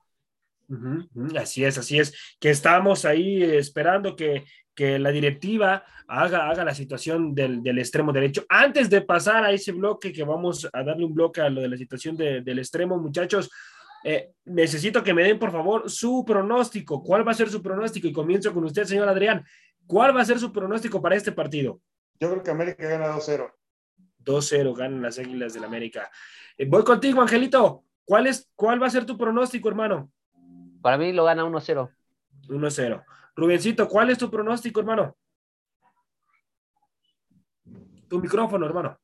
[1.36, 4.44] Así es, así es, que estamos ahí esperando que,
[4.76, 8.46] que la directiva haga, haga la situación del, del, extremo derecho.
[8.50, 11.70] Antes de pasar a ese bloque, que vamos a darle un bloque a lo de
[11.70, 13.50] la situación del extremo, muchachos,
[14.04, 17.04] eh, necesito que me den, por favor, su pronóstico.
[17.04, 18.08] ¿Cuál va a ser su pronóstico?
[18.08, 19.44] Y comienzo con usted, señor Adrián.
[19.86, 21.82] ¿Cuál va a ser su pronóstico para este partido?
[22.20, 23.52] Yo creo que América gana 2-0.
[24.24, 26.10] 2-0 ganan las Águilas del América.
[26.58, 27.86] Eh, voy contigo, Angelito.
[28.06, 30.12] ¿Cuál, es, ¿Cuál va a ser tu pronóstico, hermano?
[30.82, 31.90] Para mí lo gana 1-0.
[32.48, 33.06] 1-0.
[33.36, 35.16] Rubencito, ¿cuál es tu pronóstico, hermano?
[38.08, 39.00] Tu micrófono, hermano.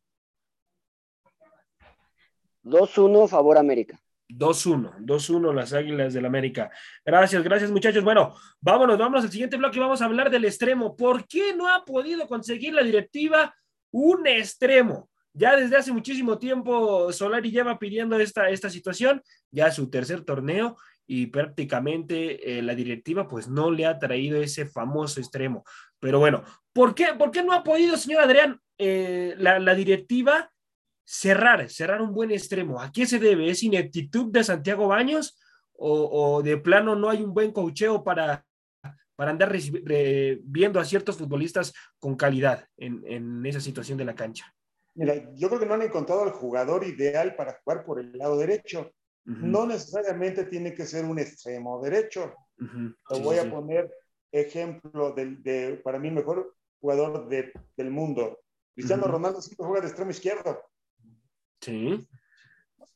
[2.64, 4.00] 2-1 favor América.
[4.30, 6.72] 2-1, 2-1 las Águilas del América.
[7.06, 8.04] Gracias, gracias muchachos.
[8.04, 10.96] Bueno, vámonos, vámonos al siguiente bloque y vamos a hablar del extremo.
[10.96, 13.56] ¿Por qué no ha podido conseguir la directiva
[13.92, 15.10] un extremo?
[15.32, 20.78] Ya desde hace muchísimo tiempo Solari lleva pidiendo esta, esta situación, ya su tercer torneo
[21.08, 25.64] y prácticamente eh, la directiva pues no le ha traído ese famoso extremo.
[26.00, 30.52] Pero bueno, ¿por qué, por qué no ha podido, señor Adrián, eh, la, directiva
[31.06, 32.82] cerrar, cerrar un buen extremo.
[32.82, 33.50] ¿A qué se debe?
[33.50, 35.40] ¿Es ineptitud de Santiago Baños
[35.78, 38.46] o, de plano no hay un buen cocheo para,
[39.16, 39.54] para andar
[40.44, 44.54] viendo a ciertos futbolistas con calidad en, esa situación de la cancha?
[44.94, 48.38] Mira, yo creo que no han encontrado al jugador ideal para jugar por el lado
[48.38, 48.94] derecho.
[49.26, 52.34] No necesariamente tiene que ser un extremo derecho.
[52.58, 53.92] Te voy a poner
[54.32, 58.40] ejemplo de, para mí, mejor jugador del mundo.
[58.76, 60.62] Cristiano Ronaldo siempre juega de extremo izquierdo.
[61.62, 62.08] Sí.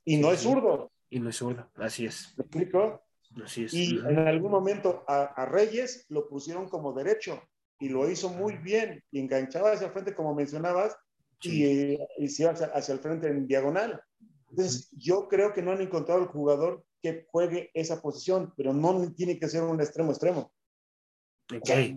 [0.06, 0.92] Y no es zurdo.
[1.10, 2.34] Y no es zurdo, así es.
[2.38, 3.04] ¿Me explico?
[3.44, 3.74] Así es.
[3.74, 7.42] Y en algún momento a, Reyes lo pusieron como derecho
[7.80, 10.96] y lo hizo muy bien y enganchaba hacia el frente, como mencionabas,
[11.42, 14.02] y, y se hacia, hacia el frente en diagonal.
[14.50, 19.12] Entonces, yo creo que no han encontrado el jugador que juegue esa posición, pero no
[19.14, 20.52] tiene que ser un extremo extremo.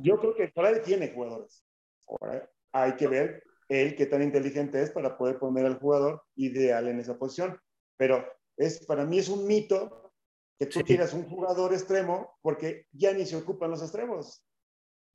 [0.02, 1.64] yo creo que por tiene jugadores.
[2.06, 6.88] Ahora, hay que ver él qué tan inteligente es para poder poner al jugador ideal
[6.88, 7.58] en esa posición.
[7.96, 8.24] Pero
[8.56, 10.12] es, para mí es un mito
[10.58, 14.44] que tú quieras un jugador extremo porque ya ni se ocupan los extremos.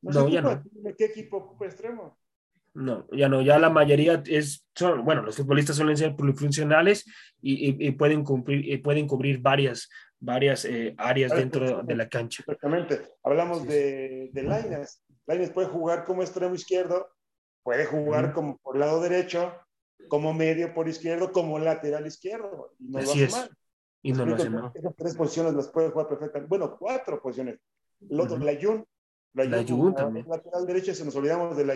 [0.02, 0.63] No, ya no.
[0.97, 2.17] ¿Qué equipo ocupa extremo?
[2.78, 7.06] No, ya no, ya la mayoría es, son, bueno, los futbolistas suelen ser polifuncionales
[7.42, 12.44] y, y, pueden, cumplir, y pueden cubrir varias, varias eh, áreas dentro de la cancha.
[12.46, 13.02] Exactamente.
[13.24, 15.04] Hablamos de, de Laines.
[15.26, 17.08] Laines puede jugar como extremo izquierdo,
[17.68, 19.52] Puede jugar como por lado derecho,
[20.08, 22.74] como medio por izquierdo, como lateral izquierdo.
[22.80, 23.58] Y no lo hace mal.
[24.02, 24.72] Y no lo hace mal.
[24.74, 26.48] Esas tres posiciones las puede jugar perfectamente.
[26.48, 27.60] Bueno, cuatro posiciones.
[28.10, 28.86] el otro, la Jun.
[29.34, 30.26] La Jun también.
[30.30, 31.76] Lateral derecho se nos olvidamos de la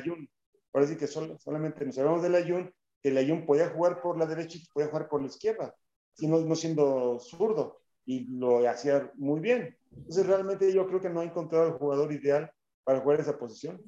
[0.71, 0.71] Jun.
[0.71, 4.25] Parece que solamente nos olvidamos de la Jun, que la Jun podía jugar por la
[4.25, 5.75] derecha y podía jugar por la izquierda,
[6.13, 9.77] sino no siendo zurdo, y lo hacía muy bien.
[9.91, 12.51] Entonces realmente yo creo que no ha encontrado el jugador ideal
[12.83, 13.81] para jugar esa posición.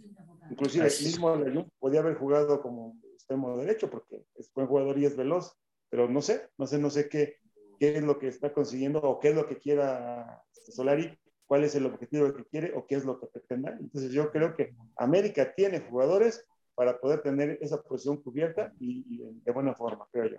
[0.49, 5.05] Inclusive el mismo Layún podía haber jugado como extremo derecho porque es buen jugador y
[5.05, 5.57] es veloz,
[5.89, 7.37] pero no sé, no sé, no sé qué,
[7.79, 11.75] qué es lo que está consiguiendo o qué es lo que quiera Solari, cuál es
[11.75, 13.71] el objetivo que quiere o qué es lo que pretende.
[13.79, 19.51] Entonces yo creo que América tiene jugadores para poder tener esa posición cubierta y, de
[19.51, 20.37] buena forma, creo yo.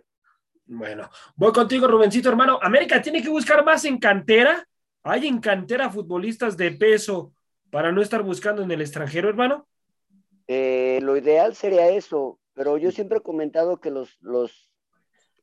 [0.66, 2.58] Bueno, voy contigo, Rubencito, hermano.
[2.62, 4.66] América tiene que buscar más en cantera.
[5.02, 7.32] ¿Hay en cantera futbolistas de peso
[7.70, 9.68] para no estar buscando en el extranjero, hermano?
[10.48, 14.70] Eh, lo ideal sería eso, pero yo siempre he comentado que los, los,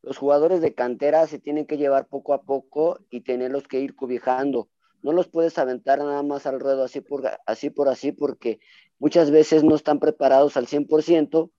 [0.01, 3.95] los jugadores de cantera se tienen que llevar poco a poco y tenerlos que ir
[3.95, 4.69] cobijando.
[5.04, 8.60] No los puedes aventar nada más al ruedo así por así, por así porque
[9.00, 11.52] muchas veces no están preparados al 100%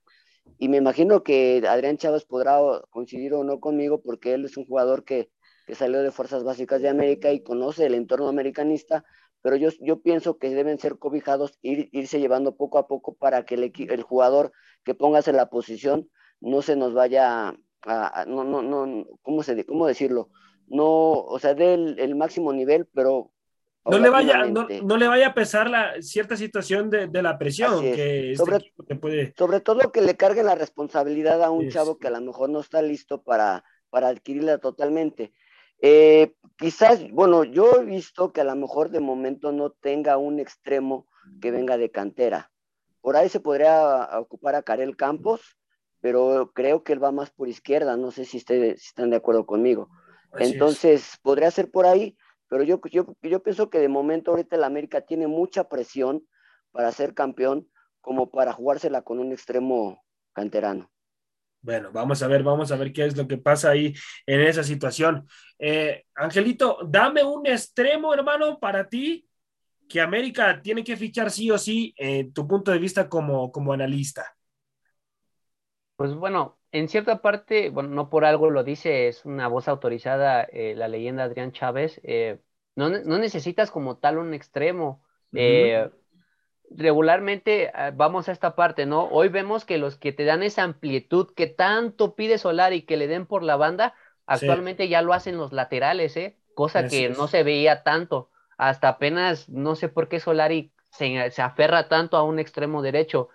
[0.58, 2.58] y me imagino que Adrián Chávez podrá
[2.90, 5.30] coincidir o no conmigo porque él es un jugador que,
[5.66, 9.04] que salió de Fuerzas Básicas de América y conoce el entorno americanista,
[9.40, 13.44] pero yo, yo pienso que deben ser cobijados, ir, irse llevando poco a poco para
[13.44, 14.52] que el, el jugador
[14.84, 16.08] que pongas en la posición
[16.40, 20.30] no se nos vaya a, no, no, no, ¿cómo, se, ¿cómo decirlo?
[20.68, 23.32] No, o sea, dé el, máximo nivel, pero
[23.84, 27.80] no le, vaya, no, le vaya a pesar la cierta situación de, de la presión
[27.80, 29.34] que este sobre, puede...
[29.36, 32.60] sobre todo que le cargue la responsabilidad a un chavo que a lo mejor no
[32.60, 35.32] está listo para, para adquirirla totalmente.
[35.84, 40.38] Eh, quizás, bueno, yo he visto que a lo mejor de momento no tenga un
[40.38, 41.08] extremo
[41.40, 42.52] que venga de cantera.
[43.00, 45.58] Por ahí se podría ocupar a Karel Campos,
[46.00, 49.88] pero creo que él va más por izquierda, no sé si, están de acuerdo conmigo.
[50.38, 52.16] Entonces, podría ser por ahí,
[52.48, 56.26] pero yo, yo, yo pienso que de momento ahorita el América tiene mucha presión
[56.70, 57.68] para ser campeón
[58.00, 60.90] como para jugársela con un extremo canterano.
[61.60, 63.94] Bueno, vamos a ver, vamos a ver qué es lo que pasa ahí
[64.26, 65.28] en esa situación.
[65.58, 69.28] Eh, Angelito, dame un extremo, hermano, para ti
[69.88, 73.72] que América tiene que fichar sí o sí, en tu punto de vista como, como
[73.72, 74.34] analista.
[75.94, 80.42] Pues bueno, en cierta parte, bueno, no por algo lo dice, es una voz autorizada,
[80.42, 82.40] eh, la leyenda Adrián Chávez, eh,
[82.74, 85.02] no, no, necesitas como tal un extremo
[86.76, 89.04] regularmente ah, vamos a esta parte, ¿no?
[89.04, 92.96] Hoy vemos que los que te dan esa amplitud que tanto pide Solar y que
[92.96, 93.94] le den por la banda,
[94.26, 96.36] actualmente ya lo hacen los laterales, ¿eh?
[96.54, 98.30] Cosa que no se veía tanto.
[98.58, 103.30] Hasta apenas, no sé por qué Solari se, se aferra tanto a un extremo derecho.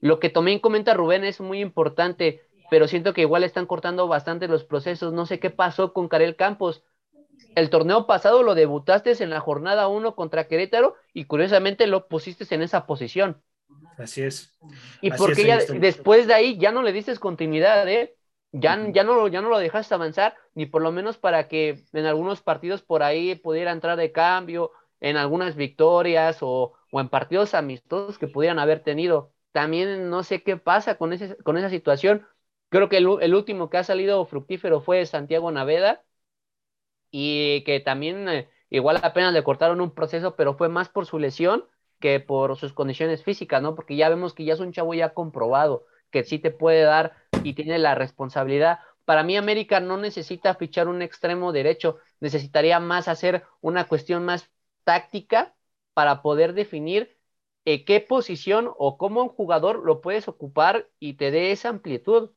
[0.00, 4.48] Lo que también comenta Rubén es muy importante, pero siento que igual están cortando bastante
[4.48, 5.12] los procesos.
[5.12, 6.84] No sé qué pasó con Karel Campos
[7.54, 12.52] el torneo pasado lo debutaste en la jornada 1 contra Querétaro y curiosamente lo pusiste
[12.54, 13.42] en esa posición.
[13.96, 14.56] Así es.
[15.00, 18.16] Y porque ya después de ahí ya no le diste continuidad, ¿eh?
[18.52, 21.82] Ya, ya, no, lo, ya no lo dejaste avanzar, ni por lo menos para que
[21.92, 27.08] en algunos partidos por ahí pudiera entrar de cambio, en algunas victorias o, o en
[27.08, 29.32] partidos amistosos que pudieran haber tenido.
[29.50, 32.26] También no sé qué pasa con, ese, con esa situación.
[32.68, 36.04] Creo que el, último que ha salido fructífero fue Santiago Naveda,
[37.10, 41.18] y que también eh, igual apenas le cortaron un proceso, pero fue más por su
[41.18, 41.64] lesión
[42.00, 43.74] que por sus condiciones físicas, ¿no?
[43.74, 47.16] Porque ya vemos que ya es un chavo ya comprobado, que sí te puede dar
[47.44, 48.80] y tiene la responsabilidad.
[49.04, 54.50] Para mí América no necesita fichar un extremo derecho, necesitaría más hacer una cuestión más
[54.84, 55.54] táctica
[55.94, 57.16] para poder definir
[57.64, 62.30] eh, qué posición o cómo un jugador lo puedes ocupar y te dé esa amplitud,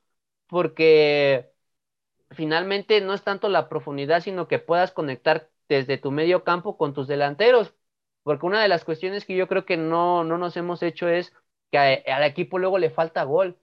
[0.47, 1.51] porque
[2.31, 6.93] finalmente no es tanto la profundidad, sino que puedas conectar desde tu medio campo con
[6.93, 7.73] tus delanteros.
[8.23, 11.33] Porque una de las cuestiones que yo creo que no, no nos hemos hecho es
[11.71, 13.57] que al equipo luego le falta gol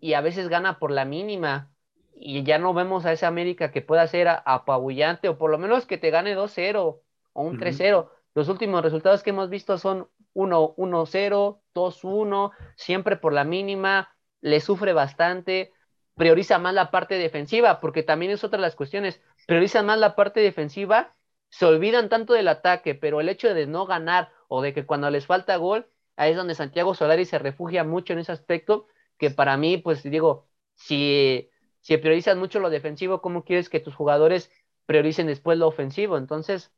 [0.00, 1.72] y a veces gana por la mínima
[2.14, 5.86] y ya no vemos a esa América que pueda ser apabullante o por lo menos
[5.86, 7.00] que te gane 2-0
[7.32, 8.10] o un 3-0.
[8.34, 14.92] Los últimos resultados que hemos visto son 1-0, 2-1, siempre por la mínima, le sufre
[14.92, 15.72] bastante
[16.14, 20.14] prioriza más la parte defensiva, porque también es otra de las cuestiones, prioriza más la
[20.14, 21.14] parte defensiva,
[21.48, 25.10] se olvidan tanto del ataque, pero el hecho de no ganar o de que cuando
[25.10, 28.86] les falta gol, ahí es donde Santiago Solari se refugia mucho en ese aspecto,
[29.18, 33.94] que para mí, pues digo, si, si priorizas mucho lo defensivo, ¿cómo quieres que tus
[33.94, 34.50] jugadores
[34.86, 36.16] prioricen después lo ofensivo?
[36.18, 36.72] Entonces,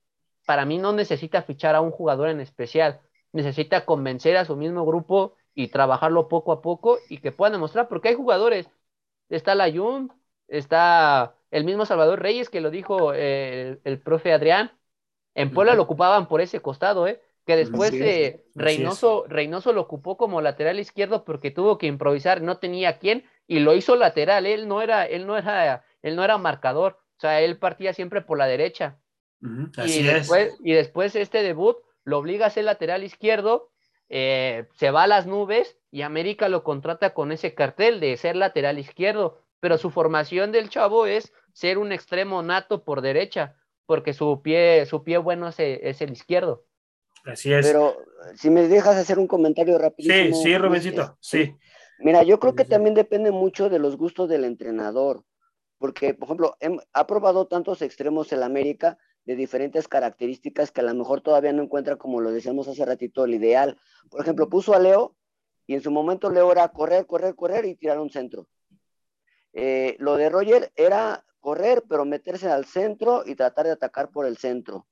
[0.47, 3.01] para mí no necesita fichar a un jugador en especial,
[3.33, 7.88] necesita convencer a su mismo grupo y trabajarlo poco a poco y que puedan demostrar,
[7.88, 8.68] porque hay jugadores
[9.29, 10.13] está Layun,
[10.49, 14.73] está el mismo Salvador Reyes que lo dijo eh, el, profe Adrián.
[15.35, 17.21] En Puebla lo ocupaban por ese costado, ¿eh?
[17.47, 22.59] que después eh, Reynoso, Reynoso lo ocupó como lateral izquierdo porque tuvo que improvisar, no
[22.59, 26.39] tenía quién, y lo hizo lateral, él no era, él no era, él no era
[26.39, 28.99] marcador, o sea, él partía siempre por la derecha.
[29.41, 33.71] y, después, y después este debut lo obliga a ser lateral izquierdo,
[34.09, 38.37] eh, se va a las nubes y América lo contrata con ese cartel de ser
[38.37, 44.12] lateral izquierdo, pero su formación del chavo es ser un extremo nato por derecha, porque
[44.12, 46.64] su pie, su pie bueno es, es el izquierdo.
[47.25, 47.67] Así es.
[47.67, 47.97] Pero
[48.35, 50.37] si me dejas hacer un comentario rapidísimo.
[50.37, 51.57] Sí, sí, Rubensito, sí.
[51.99, 55.25] Mira, yo creo que también depende mucho de los gustos del entrenador,
[55.79, 56.57] porque, por ejemplo,
[56.93, 61.63] ha probado tantos extremos el América de diferentes características que a lo mejor todavía no
[61.63, 63.79] encuentra, como lo decíamos hace ratito, el ideal.
[64.11, 65.17] Por ejemplo, puso a Leo
[65.67, 68.47] y en su momento Leo era correr, correr, correr y tirar un centro.
[69.53, 74.27] Eh, lo de Roger era correr, pero meterse al centro y tratar de atacar por
[74.27, 74.87] el centro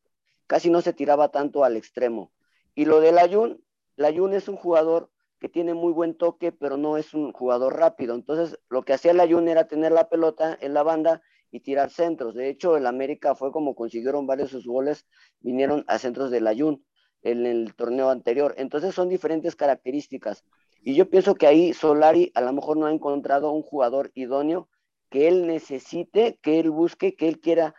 [0.52, 2.30] casi no se tiraba tanto al extremo.
[2.74, 3.64] Y lo del Ayun,
[3.96, 8.14] Ayun es un jugador que tiene muy buen toque, pero no es un jugador rápido.
[8.14, 11.90] Entonces, lo que hacía el Ayun era tener la pelota en la banda y tirar
[11.90, 12.34] centros.
[12.34, 15.06] De hecho, el América fue como consiguieron varios de sus goles,
[15.40, 16.84] vinieron a centros del Ayun
[17.22, 18.54] en el torneo anterior.
[18.56, 20.44] Entonces, son diferentes características.
[20.82, 24.68] Y yo pienso que ahí Solari a lo mejor no ha encontrado un jugador idóneo
[25.10, 27.74] que él necesite, que él busque, que él quiera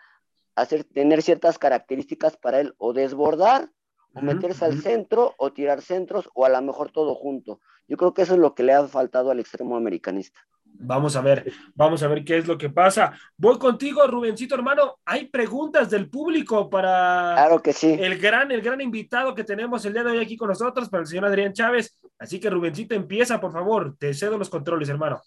[0.56, 3.72] hacer, tener ciertas características para él o desbordar
[4.14, 7.60] o meterse al centro o tirar centros o a lo mejor todo junto.
[7.88, 10.40] Yo creo que eso es lo que le ha faltado al extremo americanista.
[10.76, 13.14] Vamos a ver, vamos a ver qué es lo que pasa.
[13.38, 15.00] Voy contigo, Rubencito, hermano.
[15.06, 17.96] Hay preguntas del público para claro que sí.
[18.00, 21.02] el gran, el gran invitado que tenemos el día de hoy aquí con nosotros, para
[21.02, 21.98] el señor Adrián Chávez.
[22.20, 23.96] Así que Rubencito, empieza, por favor.
[23.98, 25.22] Te cedo los controles, hermano.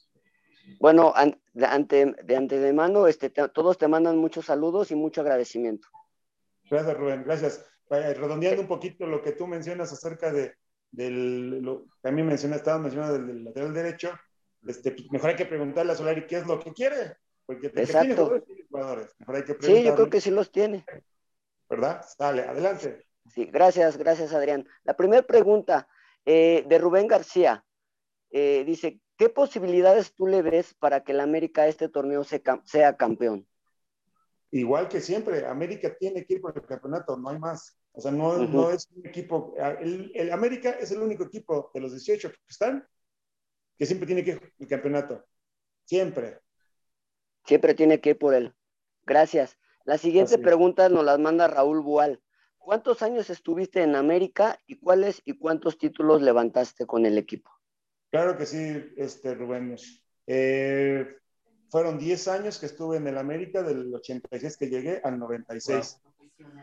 [0.81, 1.15] Bueno,
[1.55, 5.89] de, ante, de antemano, este, todos te mandan muchos saludos y mucho agradecimiento.
[6.69, 7.65] Gracias, Rubén, gracias.
[7.89, 10.55] Redondeando un poquito lo que tú mencionas acerca de,
[10.91, 14.11] del, lo que a mí mencionaste, estaba mencionando del, lateral derecho,
[14.67, 18.43] este, pues, mejor hay que preguntarle a Solari qué es lo que quiere, porque Exacto.
[18.71, 20.85] jugadores, Mejor hay que sí, yo creo que sí los tiene.
[21.69, 22.05] ¿Verdad?
[22.19, 23.07] Dale, adelante.
[23.33, 24.69] Sí, gracias, gracias, Adrián.
[24.85, 25.89] La primera pregunta
[26.25, 27.65] eh, de Rubén García
[28.31, 33.47] eh, dice, ¿Qué posibilidades tú le ves para que el América este torneo sea campeón?
[34.51, 37.79] Igual que siempre, América tiene que ir por el campeonato, no hay más.
[37.93, 39.55] O sea, no, no es un equipo.
[39.81, 42.87] El, América es el único equipo de los 18 que están
[43.79, 45.25] que siempre tiene que ir el campeonato.
[45.85, 46.41] Siempre.
[47.45, 48.55] Siempre tiene que ir por él.
[49.05, 49.57] Gracias.
[49.85, 52.21] La siguiente pregunta nos la manda Raúl Bual.
[52.59, 57.51] ¿Cuántos años estuviste en América y cuáles y cuántos títulos levantaste con el equipo?
[58.11, 59.77] Claro que sí, este, Rubén.
[60.27, 61.07] Eh,
[61.71, 66.01] fueron 10 años que estuve en el América, del 86 que llegué al 96.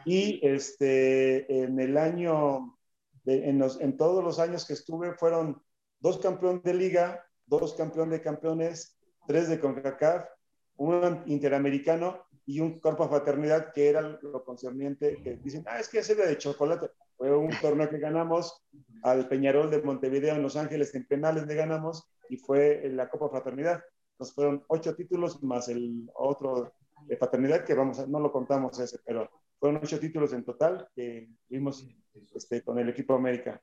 [0.05, 2.77] Y este, en el año,
[3.25, 5.63] en, los, en todos los años que estuve, fueron
[6.03, 10.27] dos campeones de liga, dos campeones de campeones, tres de CONCACAF,
[10.75, 15.87] un interamericano y un cuerpo de fraternidad que era lo concerniente, que dicen, ah, es
[15.87, 16.89] que ese de chocolate.
[17.15, 18.65] Fue un torneo que ganamos
[19.03, 23.29] al Peñarol de Montevideo en Los Ángeles, en penales le ganamos y fue la Copa
[23.29, 23.81] Fraternidad.
[24.19, 26.73] Nos fueron ocho títulos más el otro
[27.05, 31.29] de fraternidad que vamos no lo contamos ese, pero fueron ocho títulos en total que
[31.47, 31.87] vimos
[32.35, 33.61] este, con el equipo América.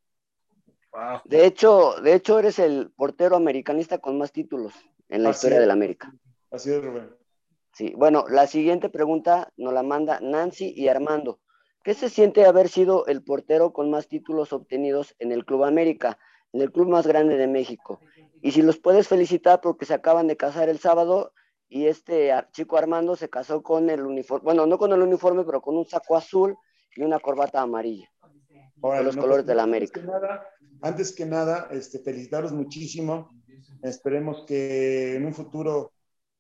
[1.25, 4.75] De hecho, de hecho eres el portero americanista con más títulos
[5.09, 6.13] en la historia del América.
[6.51, 7.11] Así es, Rubén.
[7.73, 11.41] Sí, bueno, la siguiente pregunta nos la manda Nancy y Armando.
[11.83, 16.19] ¿Qué se siente haber sido el portero con más títulos obtenidos en el Club América,
[16.53, 18.01] en el club más grande de México?
[18.43, 21.33] Y si los puedes felicitar porque se acaban de casar el sábado
[21.69, 25.63] y este chico Armando se casó con el uniforme, bueno, no con el uniforme, pero
[25.63, 26.57] con un saco azul
[26.97, 28.11] y una corbata amarilla.
[28.83, 30.01] Ahora, los colores de la América.
[30.01, 30.47] Antes que nada,
[30.83, 33.31] antes que nada este, felicitaros muchísimo.
[33.83, 35.93] Esperemos que en un futuro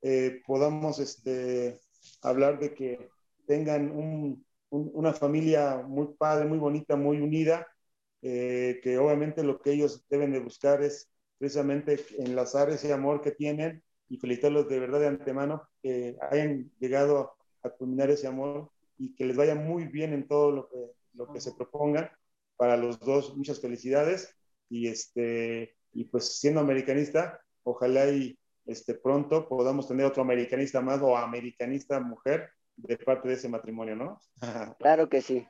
[0.03, 1.80] eh, podamos este,
[2.22, 3.11] hablar de que
[3.47, 7.66] tengan un, una familia muy padre, muy bonita, muy unida,
[8.22, 13.32] eh, que obviamente lo que ellos deben de buscar es precisamente enlazar ese amor que
[13.32, 17.32] tienen y felicitarlos de verdad de antemano, que hayan llegado
[17.62, 21.32] a culminar ese amor y que les vaya muy bien en todo lo que, lo
[21.32, 22.11] que se propongan.
[22.61, 24.36] Para los dos, muchas felicidades
[24.68, 31.00] y, este, y pues siendo americanista, ojalá y este, pronto podamos tener otro americanista más
[31.00, 34.20] o americanista mujer de parte de ese matrimonio, ¿no?
[34.78, 35.48] claro que sí.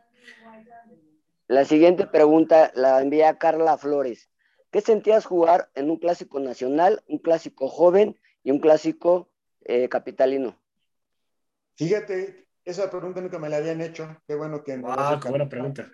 [1.48, 4.30] La siguiente pregunta la envía Carla Flores.
[4.70, 9.32] ¿Qué sentías jugar en un clásico nacional, un clásico joven y un clásico
[9.62, 10.56] eh, capitalino?
[11.74, 14.16] Fíjate, esa pregunta nunca me la habían hecho.
[14.28, 14.80] Qué bueno que...
[14.84, 15.90] Ah, qué buena pregunta.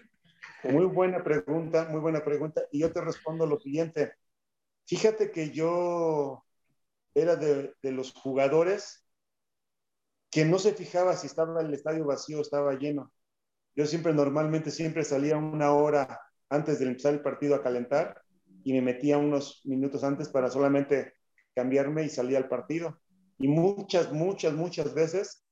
[0.71, 2.63] Muy buena pregunta, muy buena pregunta.
[2.73, 4.15] Y yo te respondo lo siguiente.
[4.87, 6.45] Fíjate que yo
[7.15, 9.05] era de, los jugadores
[10.31, 13.13] que no se fijaba si estaba el estadio vacío o estaba lleno.
[13.75, 18.21] Yo siempre, normalmente, siempre salía una hora antes de empezar el partido a calentar
[18.65, 21.15] y me metía unos minutos antes para solamente
[21.55, 23.01] cambiarme y salir al partido.
[23.39, 25.45] Y muchas, muchas, muchas veces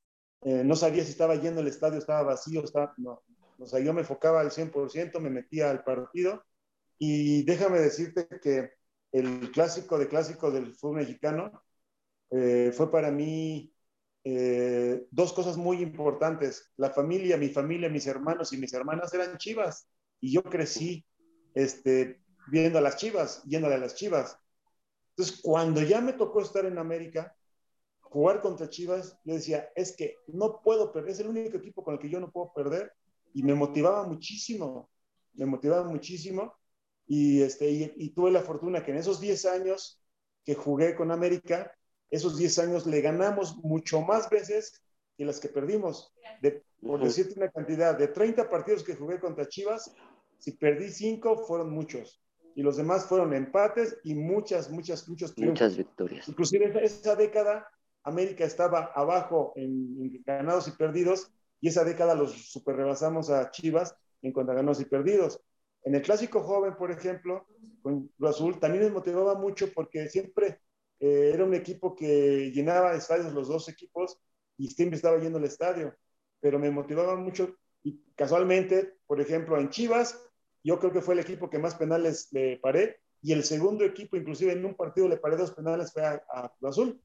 [0.42, 3.22] eh, no sabía si estaba lleno el estadio, estaba vacío, estaba, no.
[3.58, 6.44] O sea, yo me enfocaba al 100%, me metía al partido
[6.98, 8.72] y déjame decirte que
[9.12, 11.62] el clásico de clásico del fútbol mexicano
[12.30, 13.72] eh, fue para mí
[14.24, 16.72] eh, dos cosas muy importantes.
[16.76, 19.88] La familia, mi familia, mis hermanos y mis hermanas eran chivas
[20.20, 21.04] y yo crecí
[21.54, 24.38] este, viendo a las chivas, yéndole a las chivas.
[25.10, 27.36] Entonces, cuando ya me tocó estar en América,
[28.00, 31.94] jugar contra Chivas, yo decía, es que no puedo perder, es el único equipo con
[31.94, 32.92] el que yo no puedo perder,
[33.34, 34.90] y me motivaba muchísimo,
[35.34, 36.54] me motivaba muchísimo,
[37.06, 40.00] y, este, y, tuve la fortuna que en esos 10 años
[40.42, 41.70] que jugué con América,
[42.10, 44.80] esos 10 años le ganamos mucho más veces
[45.18, 46.14] que las que perdimos.
[46.40, 49.94] De, por decirte una cantidad, de 30 partidos que jugué contra Chivas,
[50.38, 52.22] si perdí 5 fueron muchos
[52.54, 55.60] y los demás fueron empates y muchas, muchas, muchos triunfos.
[55.60, 56.28] Muchas victorias.
[56.28, 57.68] Inclusive esa década
[58.04, 61.32] América estaba abajo en, ganados y perdidos
[61.64, 65.40] y esa década los super rebasamos a Chivas en cuanto a ganados y perdidos.
[65.82, 67.46] En el clásico joven, por ejemplo,
[67.80, 70.60] con Cruz Azul, también me motivaba mucho porque siempre
[71.00, 74.18] eh, era un equipo que llenaba estadios los dos equipos
[74.58, 75.96] y siempre estaba yendo al estadio,
[76.38, 80.20] pero me motivaba mucho y casualmente, por ejemplo, en Chivas,
[80.62, 84.18] yo creo que fue el equipo que más penales le paré y el segundo equipo,
[84.18, 87.00] inclusive en un partido le paré dos penales, fue a, a Cruz Azul.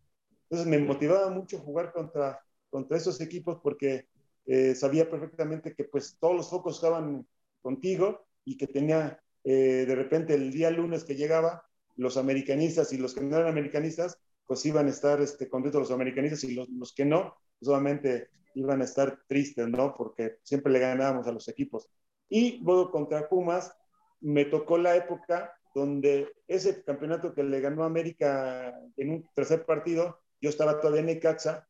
[0.49, 4.09] Entonces me motivaba mucho jugar contra, contra esos equipos porque
[4.45, 7.27] eh, sabía perfectamente que pues todos los focos estaban
[7.61, 11.63] contigo y que tenía eh, de repente el día lunes que llegaba,
[11.95, 15.91] los americanistas y los que no eran americanistas, pues iban a estar este, contentos los
[15.91, 19.95] americanistas y los, los que no, solamente iban a estar tristes, ¿no?
[19.95, 21.89] Porque siempre le ganábamos a los equipos.
[22.29, 23.75] Y luego contra Pumas
[24.21, 30.19] me tocó la época donde ese campeonato que le ganó América en un tercer partido,
[30.41, 31.67] yo estaba todavía en Necaxa.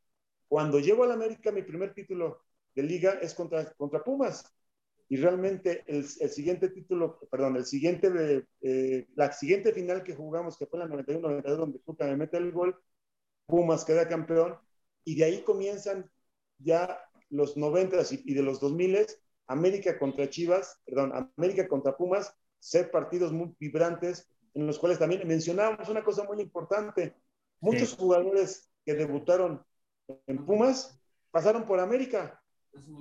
[0.47, 2.43] Cuando llego al América, mi primer título
[2.81, 4.45] de liga es contra, contra Pumas.
[5.07, 10.57] Y realmente el, el siguiente título, perdón, el siguiente, eh, la siguiente final que jugamos,
[10.57, 12.79] que fue en la 91-92, donde Cuca me mete el gol,
[13.47, 14.57] Pumas queda campeón.
[15.03, 16.09] Y de ahí comienzan
[16.59, 16.99] ya
[17.29, 19.05] los 90 y de los 2000
[19.47, 25.27] América contra Chivas, perdón, América contra Pumas, ser partidos muy vibrantes, en los cuales también
[25.27, 27.15] mencionábamos una cosa muy importante,
[27.61, 29.65] Muchos jugadores que debutaron
[30.27, 30.97] en Pumas
[31.31, 32.41] pasaron por América,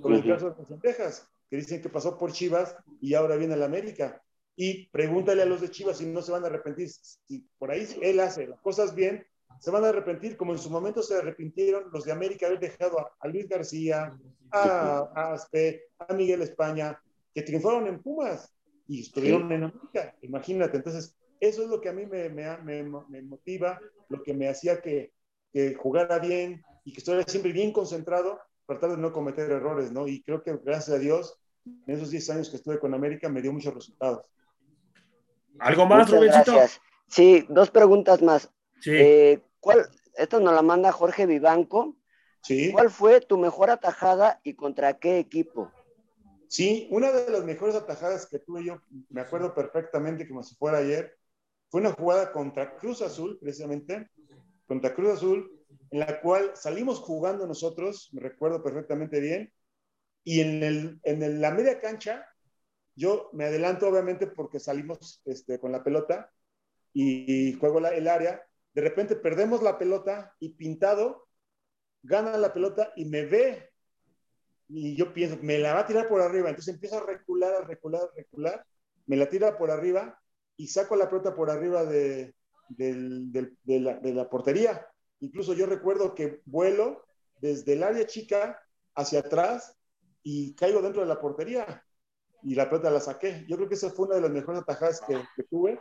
[0.00, 3.58] como el caso de Texas, que dicen que pasó por Chivas y ahora viene a
[3.58, 4.22] la América.
[4.56, 6.88] Y pregúntale a los de Chivas si no se van a arrepentir.
[6.90, 9.24] Si por ahí él hace las cosas bien,
[9.60, 12.98] se van a arrepentir, como en su momento se arrepintieron los de América haber dejado
[13.18, 14.16] a, Luis García,
[14.50, 17.00] a, a Aspe, a Miguel España,
[17.34, 18.52] que triunfaron en Pumas
[18.86, 20.14] y estuvieron en América.
[20.22, 24.48] Imagínate, entonces eso es lo que a mí me, me, me motiva, lo que me
[24.48, 25.12] hacía que,
[25.52, 30.06] que, jugara bien y que estuviera siempre bien concentrado, tratar de no cometer errores, ¿no?
[30.06, 33.40] Y creo que gracias a Dios, en esos 10 años que estuve con América, me
[33.40, 34.26] dio muchos resultados.
[35.58, 36.52] ¿Algo más, Rubensito?
[37.08, 38.50] Sí, dos preguntas más.
[38.80, 38.90] Sí.
[38.92, 41.96] Eh, ¿cuál, esto nos la manda Jorge Vivanco.
[42.42, 42.70] Sí.
[42.70, 45.72] ¿Cuál fue tu mejor atajada y contra qué equipo?
[46.46, 50.78] Sí, una de las mejores atajadas que tuve yo, me acuerdo perfectamente como si fuera
[50.78, 51.16] ayer,
[51.70, 54.10] fue una jugada contra Cruz Azul, precisamente,
[54.66, 55.57] contra Cruz Azul,
[55.90, 59.52] en la cual salimos jugando nosotros, me recuerdo perfectamente bien,
[60.24, 62.26] y en, el, en la media cancha,
[62.94, 66.32] yo me adelanto obviamente porque salimos este, con la pelota
[66.92, 68.42] y, juego el área,
[68.74, 71.28] de repente perdemos la pelota y pintado
[72.02, 73.70] gana la pelota y me ve.
[74.68, 77.64] Y yo pienso, me la va a tirar por arriba, entonces empiezo a recular, a
[77.64, 78.66] recular, a recular,
[79.06, 80.20] me la tira por arriba
[80.56, 82.34] y saco la pelota por arriba de,
[83.66, 84.86] la, portería.
[85.20, 87.04] Incluso yo recuerdo que vuelo
[87.40, 88.60] desde el área chica
[88.94, 89.76] hacia atrás
[90.22, 91.84] y caigo dentro de la portería
[92.42, 93.44] y la pelota la saqué.
[93.48, 95.80] Yo creo que esa fue una de las mejores atajadas que, tuve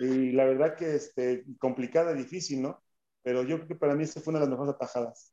[0.00, 2.82] y la verdad que este, complicada, difícil, ¿no?
[3.22, 5.32] Pero yo creo que para mí esa fue una de las mejores atajadas.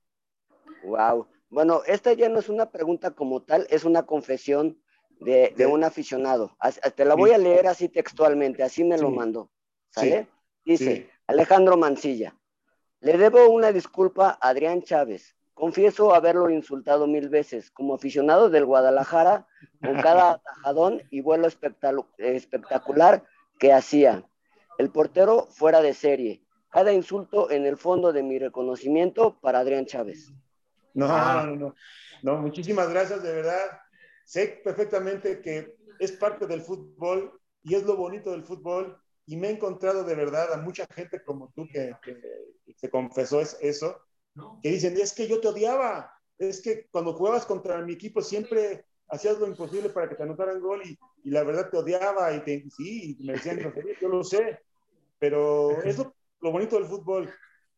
[0.84, 1.28] Wow.
[1.50, 4.82] Bueno, esta ya no es una pregunta como tal, es una confesión
[5.20, 6.56] de, un aficionado.
[6.96, 9.52] Te la voy a leer así textualmente, así me lo mandó.
[9.90, 10.28] ¿Sale?
[10.64, 12.36] Dice, Alejandro Mancilla,
[13.02, 15.36] le debo una disculpa a Adrián Chávez.
[15.56, 17.72] Confieso haberlo insultado mil veces.
[17.72, 19.48] Como aficionado del Guadalajara,
[19.84, 21.48] con cada atajadón y vuelo
[22.18, 23.24] espectacular
[23.60, 24.24] que hacía.
[24.78, 26.44] El portero fuera de serie.
[26.70, 30.32] Cada insulto en el fondo de mi reconocimiento para Adrián Chávez.
[30.94, 31.76] No, no, no,
[32.22, 32.38] no.
[32.38, 33.80] muchísimas gracias, de verdad.
[34.26, 38.98] Sé perfectamente que es parte del fútbol y es lo bonito del fútbol.
[39.32, 42.18] Y me he encontrado de verdad a mucha gente como tú que, que,
[42.76, 43.98] se confesó eso
[44.62, 48.84] que dicen, es que yo te odiaba, es que cuando jugabas contra mi equipo siempre
[49.08, 52.42] hacías lo imposible para que te anotaran gol y, y la verdad te odiaba y
[52.42, 53.58] te, sí, y me decían,
[54.02, 54.60] yo lo sé,
[55.18, 56.14] pero es lo,
[56.52, 57.34] bonito del fútbol,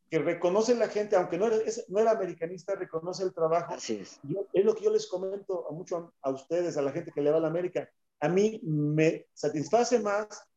[0.10, 1.58] que reconoce la gente, aunque no era,
[1.90, 3.76] no era americanista, reconoce el trabajo.
[3.76, 4.20] Así es.
[4.54, 7.30] es lo que yo les comento a mucho a ustedes, a la gente que le
[7.30, 7.88] va a la América.
[8.22, 10.48] A mí me satisface más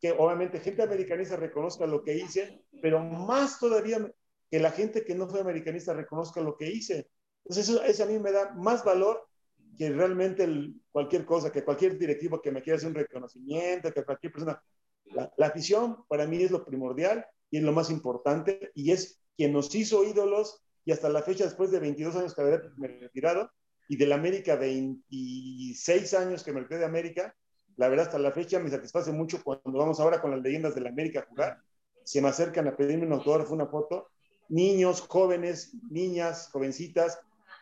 [0.00, 4.10] que obviamente gente americanista reconozca lo que hice, pero más todavía
[4.50, 7.10] que la gente que no fue americanista reconozca lo que hice.
[7.44, 9.28] Entonces eso, a mí me da más valor
[9.76, 10.48] que realmente
[10.90, 14.62] cualquier cosa, que cualquier directivo que me quiera hacer un reconocimiento, que cualquier persona.
[15.04, 19.52] La, afición para mí es lo primordial y es lo más importante y es quien
[19.52, 22.42] nos hizo ídolos y hasta la fecha, después de 22 años que
[22.76, 23.50] me he retirado
[23.88, 27.34] y de la América 26 años que me retiré de América,
[27.80, 30.82] la verdad hasta la fecha me satisface mucho cuando vamos ahora con las leyendas de
[30.82, 31.62] la América a jugar,
[32.04, 34.10] se me acercan a pedirme un autógrafo, una foto
[34.50, 37.18] niños, jóvenes, niñas, jovencitas,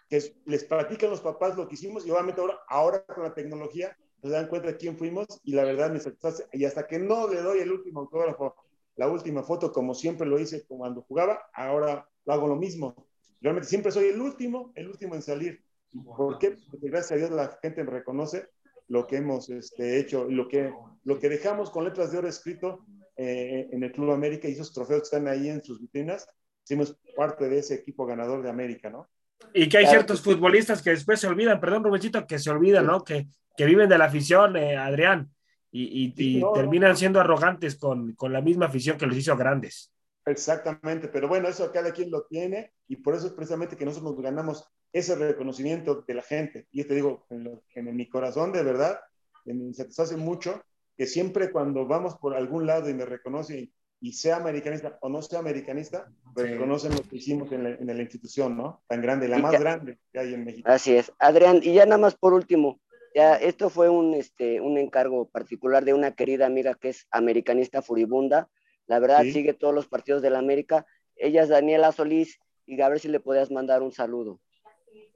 [0.09, 3.97] que les platican los papás lo que hicimos y obviamente ahora, ahora con la tecnología
[4.21, 6.47] se dan cuenta de quién fuimos y la verdad me satisface.
[6.53, 8.57] Y hasta que no le doy el último autógrafo,
[8.97, 13.07] la última foto, como siempre lo hice cuando jugaba, ahora lo hago lo mismo.
[13.41, 15.63] Realmente siempre soy el último, el último en salir.
[16.05, 16.57] ¿Por qué?
[16.69, 18.49] Porque gracias a Dios la gente me reconoce
[18.89, 20.73] lo que hemos este, hecho y lo que,
[21.05, 22.85] lo que dejamos con letras de oro escrito
[23.17, 26.27] eh, en el Club América y esos trofeos que están ahí en sus vitrinas
[26.67, 29.09] fuimos parte de ese equipo ganador de América, ¿no?
[29.55, 33.05] Y que hay ciertos futbolistas que después se olvidan, perdón, Rubéncito, que se olvidan, ¿no?
[33.05, 35.31] Que, que viven de la afición, eh, Adrián,
[35.71, 39.93] y, y, terminan siendo arrogantes con, con, la misma afición que los hizo grandes.
[40.25, 44.15] Exactamente, pero bueno, eso cada quien lo tiene y por eso es precisamente que nosotros
[44.15, 46.67] nos ganamos ese reconocimiento de la gente.
[46.73, 49.01] Y te digo, en, en mi corazón, de verdad,
[49.45, 50.63] me satisface mucho
[50.97, 53.71] que siempre cuando vamos por algún lado y me reconocen
[54.01, 58.83] y sea americanista o no sea americanista, reconocen lo que hicimos en la, institución, ¿no?
[58.87, 60.69] Tan grande, la más grande que hay en México.
[60.71, 61.13] Así es.
[61.19, 62.81] Adrián, y ya nada más por último,
[63.15, 67.83] ya esto fue un, este, un encargo particular de una querida amiga que es americanista
[67.83, 68.49] furibunda.
[68.87, 70.87] La verdad, sigue todos los partidos de la América.
[71.17, 74.41] Ella es Daniela Solís y a ver si le podías mandar un saludo.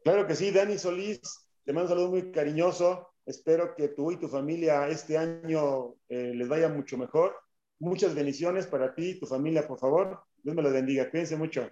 [0.05, 1.21] Claro que sí, Dani Solís,
[1.65, 3.09] te mando un saludo muy cariñoso.
[3.25, 7.37] Espero que tú y tu familia este año eh, les vaya mucho mejor
[7.83, 10.23] Muchas bendiciones para ti y tu familia, por favor.
[10.41, 11.11] Dios me los bendiga.
[11.11, 11.69] Cuídense mucho.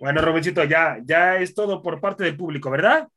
[0.00, 3.08] Bueno, Robencito, ya, ya es todo por parte del público, ¿verdad?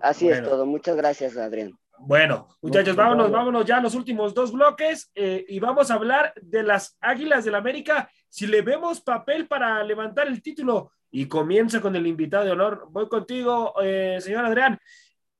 [0.00, 0.66] Así es todo.
[0.66, 1.78] Muchas gracias, Adrián.
[1.96, 6.34] Bueno, muchachos, vámonos, vámonos ya a los últimos dos bloques eh, y vamos a hablar
[6.42, 8.10] de las Águilas del América.
[8.30, 12.86] Si le vemos papel para levantar el título y comienza con el invitado de honor.
[12.90, 14.78] Voy contigo, eh, señor Adrián.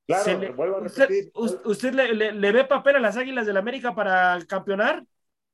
[0.07, 1.31] Claro, vuelvo a repetir.
[1.35, 5.05] ¿Usted, le, ve papel a las Águilas del América para campeonar?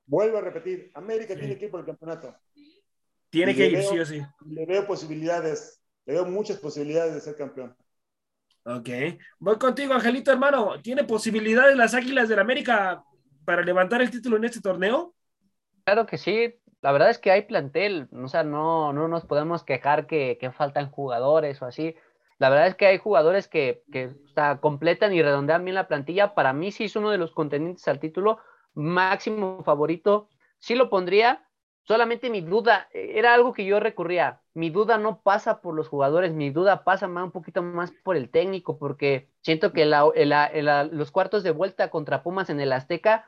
[0.07, 2.35] Vuelvo a repetir, América tiene que ir por el campeonato.
[3.29, 4.23] Tiene que ir, sí o sí.
[4.47, 7.77] Le veo posibilidades, le veo muchas posibilidades de ser campeón.
[8.65, 8.89] Ok.
[9.39, 10.81] Voy contigo, Angelito, hermano.
[10.81, 13.05] ¿Tiene posibilidades las Águilas del América
[13.45, 15.15] para levantar el título en este torneo?
[15.85, 16.55] Claro que sí.
[16.83, 18.09] La verdad es que hay plantel.
[18.13, 21.95] O sea, no, no nos podemos quejar que, faltan jugadores o así.
[22.39, 24.13] La verdad es que hay jugadores que, que
[24.61, 26.35] completan y redondean bien la plantilla.
[26.35, 28.39] Para mí sí es uno de los contendientes al título
[28.77, 31.43] máximo favorito, sí lo pondría.
[31.83, 34.43] Solamente mi duda, eh, era algo que yo recurría.
[34.55, 38.17] Mi duda no pasa por los jugadores, mi duda pasa más, un poquito más por
[38.17, 43.27] el técnico, porque siento que los cuartos de vuelta contra Pumas en el Azteca,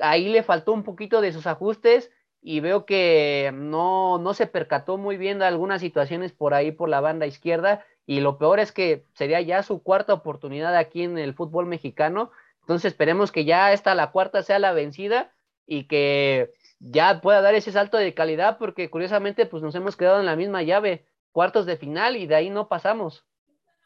[0.00, 2.10] ahí le faltó un poquito de sus ajustes
[2.42, 6.88] y veo que no, no se percató muy bien de algunas situaciones por ahí por
[6.88, 11.18] la banda izquierda y lo peor es que sería ya su cuarta oportunidad aquí en
[11.18, 12.30] el fútbol mexicano
[12.70, 15.32] entonces esperemos que ya esta, la cuarta, sea la vencida
[15.66, 20.20] y que ya pueda dar ese salto de calidad, porque curiosamente pues nos hemos quedado
[20.20, 23.24] en la misma llave, cuartos de final y de ahí no pasamos.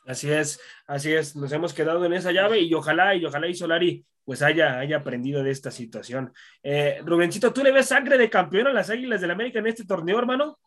[0.07, 3.55] Así es, así es, nos hemos quedado en esa llave y ojalá, y ojalá y
[3.55, 6.33] Solari pues haya, haya aprendido de esta situación.
[6.63, 9.85] Eh, Rubencito, ¿tú le ves sangre de campeón a las Águilas del América en este
[9.85, 10.59] torneo, hermano?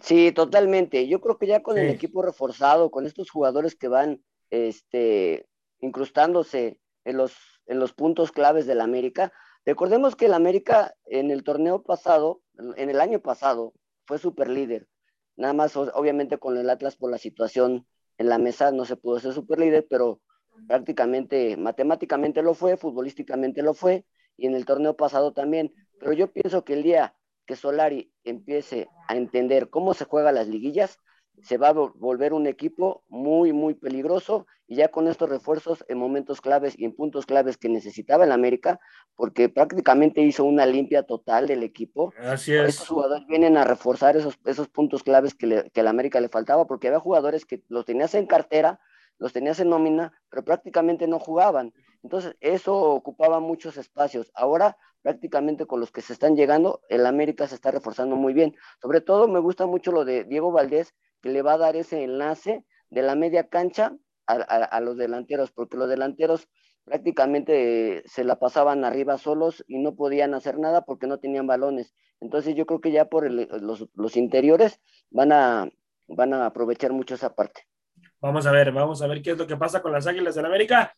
[0.00, 1.08] Sí, totalmente.
[1.08, 5.46] Yo creo que ya con el equipo reforzado, con estos jugadores que van este,
[5.80, 7.36] incrustándose en los,
[7.66, 9.32] en los puntos claves del América.
[9.64, 12.40] Recordemos que el América en el torneo pasado,
[12.76, 13.72] en el año pasado,
[14.06, 14.88] fue super líder.
[15.36, 17.86] Nada más, obviamente, con el Atlas por la situación
[18.18, 20.20] en la mesa no se pudo ser super líder, pero
[20.66, 24.04] prácticamente, matemáticamente lo fue, futbolísticamente lo fue,
[24.36, 25.72] y en el torneo pasado también.
[25.98, 27.14] Pero yo pienso que el día
[27.46, 30.98] que Solari empiece a entender cómo se juegan las liguillas,
[31.42, 35.98] se va a volver un equipo muy, muy peligroso y ya con estos refuerzos en
[35.98, 38.80] momentos claves y en puntos claves que necesitaba el América,
[39.16, 42.12] porque prácticamente hizo una limpia total del equipo.
[42.18, 42.68] Así es.
[42.68, 46.28] Estos jugadores vienen a reforzar esos, esos puntos claves que, le, que al América le
[46.28, 48.80] faltaba, porque había jugadores que los tenías en cartera,
[49.18, 51.72] los tenías en nómina, pero prácticamente no jugaban.
[52.02, 54.30] Entonces, eso ocupaba muchos espacios.
[54.34, 58.56] Ahora, prácticamente con los que se están llegando, el América se está reforzando muy bien.
[58.80, 62.04] Sobre todo, me gusta mucho lo de Diego Valdés, que le va a dar ese
[62.04, 63.96] enlace de la media cancha
[64.26, 66.48] a, los delanteros, porque los delanteros
[66.84, 71.94] prácticamente se la pasaban arriba solos y no podían hacer nada porque no tenían balones.
[72.20, 75.70] Entonces yo creo que ya por los, interiores van a,
[76.08, 77.62] van a aprovechar mucho esa parte.
[78.20, 80.46] Vamos a ver, vamos a ver qué es lo que pasa con las Águilas del
[80.46, 80.94] América.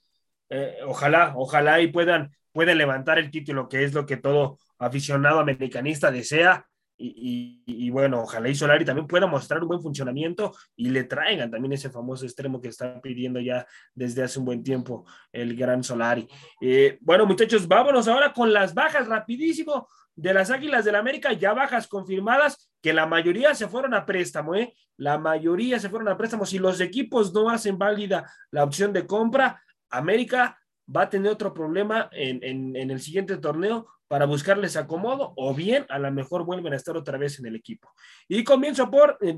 [0.49, 5.39] Eh, ojalá, ojalá y puedan, puedan levantar el título, que es lo que todo aficionado
[5.39, 6.67] americanista desea.
[7.03, 11.73] Y, bueno, ojalá y Solari también pueda mostrar un buen funcionamiento y le traigan también
[11.73, 16.29] ese famoso extremo que está pidiendo ya desde hace un buen tiempo el gran Solari.
[16.61, 21.55] Eh, bueno, muchachos, vámonos ahora con las bajas rapidísimo de las Águilas del América, ya
[21.55, 24.75] bajas confirmadas, que la mayoría se fueron a préstamo, ¿eh?
[24.99, 26.45] La mayoría se fueron a préstamo.
[26.45, 30.59] Si los equipos no hacen válida la opción de compra, América
[30.95, 35.87] va a tener otro problema en, en el siguiente torneo para buscarles acomodo o bien
[35.89, 37.95] a lo mejor vuelven a estar otra vez en el equipo.
[38.27, 39.37] Y comienzo por, eh,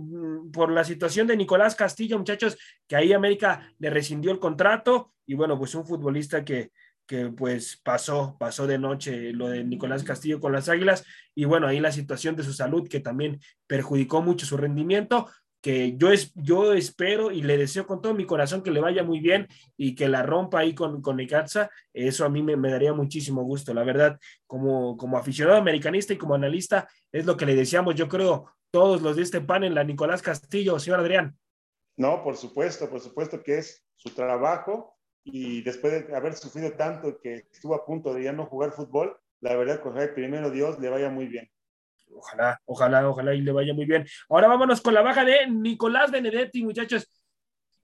[0.51, 2.57] por la situación de Nicolás Castillo, muchachos,
[2.89, 6.70] que ahí América le rescindió el contrato y bueno, pues un futbolista que,
[7.07, 11.05] que pues pasó, pasó de noche lo de Nicolás Castillo con las Águilas
[11.35, 15.29] y bueno, ahí la situación de su salud que también perjudicó mucho su rendimiento,
[15.63, 19.05] que yo, es, yo espero y le deseo con todo mi corazón que le vaya
[19.05, 19.47] muy bien
[19.77, 23.73] y que la rompa ahí con, con Necaxa, eso a mí me, daría muchísimo gusto,
[23.73, 28.09] la verdad, como, como aficionado americanista y como analista, es lo que le deseamos, yo
[28.09, 31.39] creo, todos los de este panel, la Nicolás Castillo, señor Adrián.
[31.97, 37.21] No, por supuesto, por supuesto que es su trabajo y después de haber sufrido tanto
[37.21, 40.89] que estuvo a punto de ya no jugar fútbol, la verdad, que primero Dios le
[40.89, 41.49] vaya muy bien.
[42.15, 44.07] Ojalá, ojalá, ojalá y le vaya muy bien.
[44.29, 47.09] Ahora vámonos con la baja de Nicolás Benedetti, muchachos,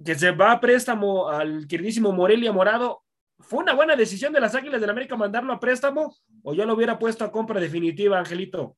[0.04, 3.02] que se va a préstamo al queridísimo Morelia Morado.
[3.40, 6.74] ¿Fue una buena decisión de las Águilas del América mandarlo a préstamo o yo lo
[6.74, 8.76] hubiera puesto a compra definitiva, Angelito?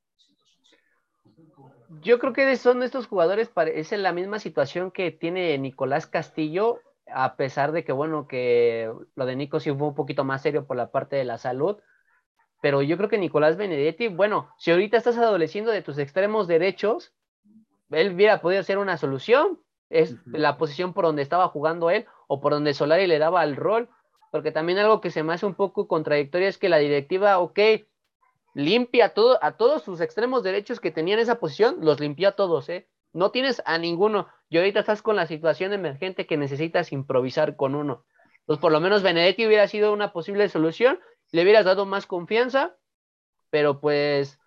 [2.03, 6.79] Yo creo que son estos jugadores, es en la misma situación que tiene Nicolás Castillo,
[7.13, 10.67] a pesar de que, bueno, que lo de Nico sí fue un poquito más serio
[10.67, 11.79] por la parte de la salud,
[12.61, 17.13] pero yo creo que Nicolás Benedetti, bueno, si ahorita estás adoleciendo de tus extremos derechos,
[17.91, 22.41] él hubiera podido ser una solución, es la posición por donde estaba jugando él o
[22.41, 23.89] por donde Solari le daba el rol,
[24.31, 27.59] porque también algo que se me hace un poco contradictorio es que la directiva, ok,
[28.55, 32.69] limpia todo, a todos sus extremos derechos que tenían esa posición, los limpia a todos,
[32.69, 32.89] ¿eh?
[33.13, 34.29] No tienes a ninguno.
[34.49, 38.05] Y ahorita estás con la situación emergente que necesitas improvisar con uno.
[38.41, 41.01] Entonces, por lo menos Benedetti hubiera sido una posible solución
[41.33, 42.77] le hubieras dado más confianza,
[43.51, 44.39] pero pues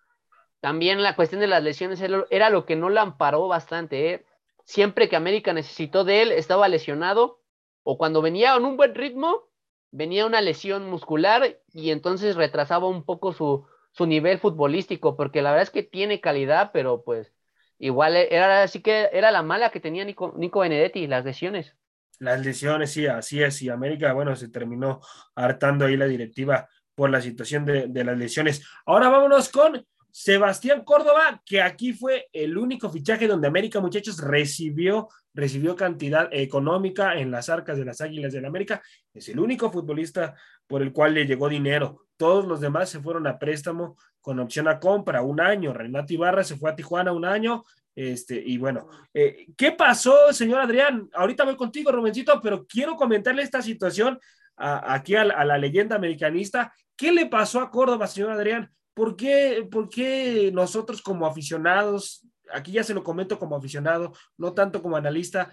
[0.59, 4.13] también la cuestión de las lesiones era lo que no la amparó bastante.
[4.13, 4.25] ¿eh?
[4.63, 7.41] Siempre que América necesitó de él, estaba lesionado,
[7.83, 9.49] o cuando venía en un buen ritmo,
[9.91, 15.51] venía una lesión muscular y entonces retrasaba un poco su, su nivel futbolístico, porque la
[15.51, 17.33] verdad es que tiene calidad, pero pues
[17.77, 21.75] igual era así que era la mala que tenía Nico, Nico Benedetti, las lesiones.
[22.23, 23.61] Las lesiones, sí, así es.
[23.61, 25.01] Y América, bueno, se terminó
[25.35, 28.65] hartando ahí la directiva por la situación de, las lesiones.
[28.85, 35.09] Ahora vámonos con Sebastián Córdoba, que aquí fue el único fichaje donde América, muchachos, recibió,
[35.33, 38.81] recibió cantidad económica en las arcas de las Águilas del América.
[39.13, 40.33] Es el único futbolista
[40.65, 42.05] por el cual le llegó dinero.
[42.15, 45.73] Todos los demás se fueron a préstamo con opción a compra, un año.
[45.73, 47.65] Renato Ibarra se fue a Tijuana un año,
[47.95, 51.09] este, y bueno, eh, ¿qué pasó, señor Adrián?
[51.13, 54.19] Ahorita voy contigo, Rubencito, pero quiero comentarle esta situación
[54.55, 56.73] aquí a, la leyenda americanista.
[56.95, 58.71] ¿Qué le pasó a Córdoba, señor Adrián?
[58.93, 64.53] ¿Por qué, ¿Por qué nosotros como aficionados, aquí ya se lo comento como aficionado, no
[64.53, 65.51] tanto como analista,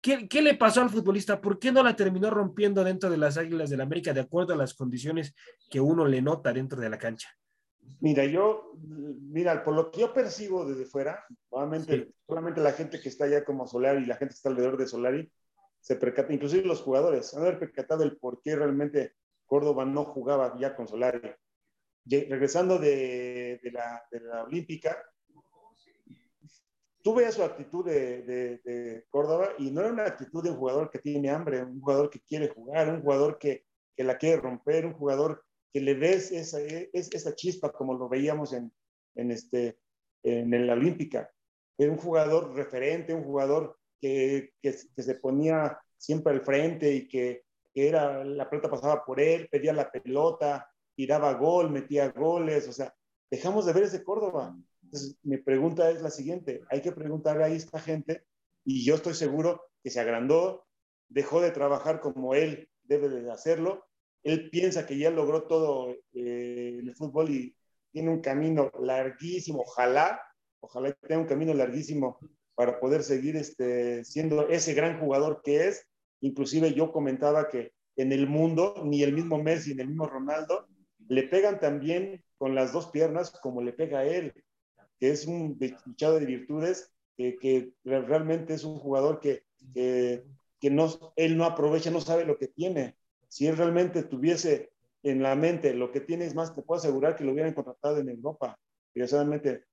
[0.00, 1.40] ¿Qué, ¿Qué, le pasó al futbolista?
[1.40, 4.52] ¿Por qué no la terminó rompiendo dentro de las Águilas del la América de acuerdo
[4.52, 5.34] a las condiciones
[5.70, 7.30] que uno le nota dentro de la cancha?
[8.00, 13.08] Mira, yo, mira, por lo que yo percibo desde fuera, solamente, solamente la gente que
[13.08, 15.32] está allá como Solari y la gente que está alrededor de Solari,
[15.80, 19.14] se percata, inclusive los jugadores, han haber percatado el por qué realmente
[19.46, 21.20] Córdoba no jugaba ya con Solari.
[22.06, 24.98] Regresando de, de, la, de la Olímpica,
[27.12, 28.22] veías su actitud de,
[28.64, 32.08] de, Córdoba y no era una actitud de un jugador que tiene hambre, un jugador
[32.08, 35.43] que quiere jugar, un jugador que, que la quiere romper, un jugador
[35.74, 38.72] que le ves esa, esa chispa como lo veíamos en,
[39.16, 39.80] en, este,
[40.22, 41.28] en la Olímpica.
[41.76, 47.42] Era un jugador referente, un jugador que, que, se ponía siempre al frente y que,
[47.74, 52.72] que, era, la pelota pasaba por él, pedía la pelota, tiraba gol, metía goles, o
[52.72, 52.94] sea,
[53.28, 54.56] dejamos de ver ese Córdoba.
[54.84, 58.24] Entonces, mi pregunta es la siguiente, hay que preguntarle a esta gente,
[58.64, 60.68] y yo estoy seguro que se agrandó,
[61.08, 63.84] dejó de trabajar como él debe de hacerlo,
[64.24, 67.54] él piensa que ya logró todo eh, el fútbol y
[67.92, 70.20] tiene un camino larguísimo, ojalá,
[70.60, 72.18] ojalá tenga un camino larguísimo
[72.54, 75.86] para poder seguir este, siendo ese gran jugador que es.
[76.20, 80.66] Inclusive yo comentaba que en el mundo, ni el mismo Messi ni el mismo Ronaldo
[81.08, 84.32] le pegan también con las dos piernas como le pega a él,
[84.98, 89.44] que es un luchado de virtudes, que, realmente es un jugador que,
[89.74, 90.24] que,
[90.58, 92.96] que no, él no aprovecha, no sabe lo que tiene.
[93.34, 94.70] Si él realmente tuviese
[95.02, 97.98] en la mente lo que tiene, es más, te puedo asegurar que lo hubieran contratado
[97.98, 98.56] en Europa.
[98.94, 99.64] Desgraciadamente,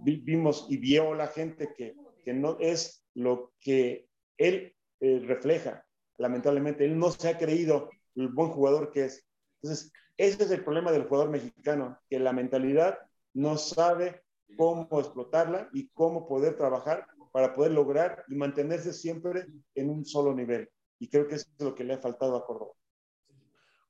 [0.00, 1.94] vimos y vio la gente que,
[2.32, 4.08] no es lo que
[4.38, 5.84] él eh, refleja.
[6.16, 9.28] Lamentablemente, él no se ha creído el buen jugador que es.
[9.60, 13.00] Entonces, ese es el problema del jugador mexicano, que la mentalidad
[13.34, 14.22] no sabe
[14.56, 20.34] cómo explotarla y cómo poder trabajar para poder lograr y mantenerse siempre en un solo
[20.34, 20.70] nivel.
[20.98, 22.77] Y creo que es lo que le ha faltado a Córdoba.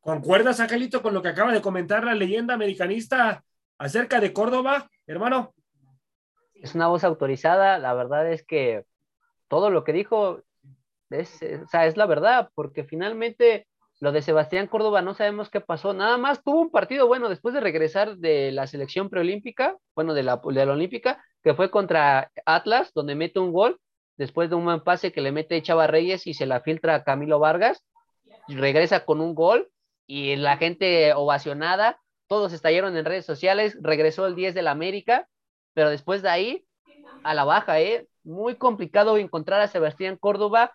[0.01, 3.45] ¿Concuerdas, Angelito, con lo que acaba de comentar la leyenda americanista
[3.79, 5.55] acerca de Córdoba, hermano?
[6.55, 8.85] Es una voz autorizada, la verdad es que
[9.49, 10.43] todo lo que dijo
[11.11, 13.67] es, o sea, es la verdad, porque finalmente
[14.01, 15.93] lo de Sebastián Córdoba no sabemos qué pasó.
[15.93, 20.23] Nada más tuvo un partido bueno después de regresar de la selección preolímpica, bueno, de
[20.23, 23.81] la, de la olímpica, que fue contra Atlas, donde mete un gol,
[24.17, 27.05] después de un buen pase que le mete Chava Reyes y se la filtra a
[27.05, 27.85] Camilo Vargas,
[28.49, 29.69] regresa con un gol
[30.09, 35.29] y la gente ovacionada, todos estallaron en redes sociales, regresó el 10 de la América,
[35.75, 36.65] pero después de ahí,
[37.23, 38.09] a la baja, ¿eh?
[38.25, 40.73] Muy complicado encontrar a Sebastián Córdoba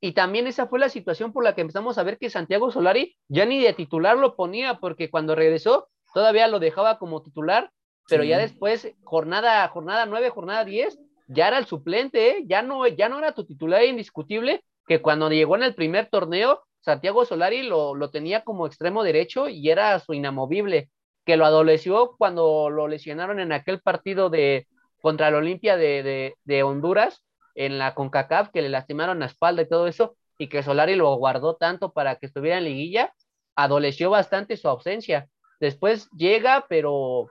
[0.00, 3.16] y también esa fue la situación por la que empezamos a ver que Santiago Solari
[3.28, 7.72] ya ni de titular lo ponía, porque cuando regresó todavía lo dejaba como titular,
[8.06, 12.42] pero ya después, jornada, jornada 9, jornada 10, ya era el suplente, ¿eh?
[12.46, 16.62] ya, no, ya no era tu titular indiscutible, que cuando llegó en el primer torneo,
[16.84, 20.90] Santiago Solari lo, lo tenía como extremo derecho y era su inamovible,
[21.24, 24.66] que lo adoleció cuando lo lesionaron en aquel partido de
[25.00, 27.24] contra la Olimpia de, de, de Honduras,
[27.54, 31.14] en la CONCACAF, que le lastimaron la espalda y todo eso, y que Solari lo
[31.16, 33.14] guardó tanto para que estuviera en liguilla,
[33.54, 35.28] adoleció bastante su ausencia.
[35.60, 37.28] Después llega, pero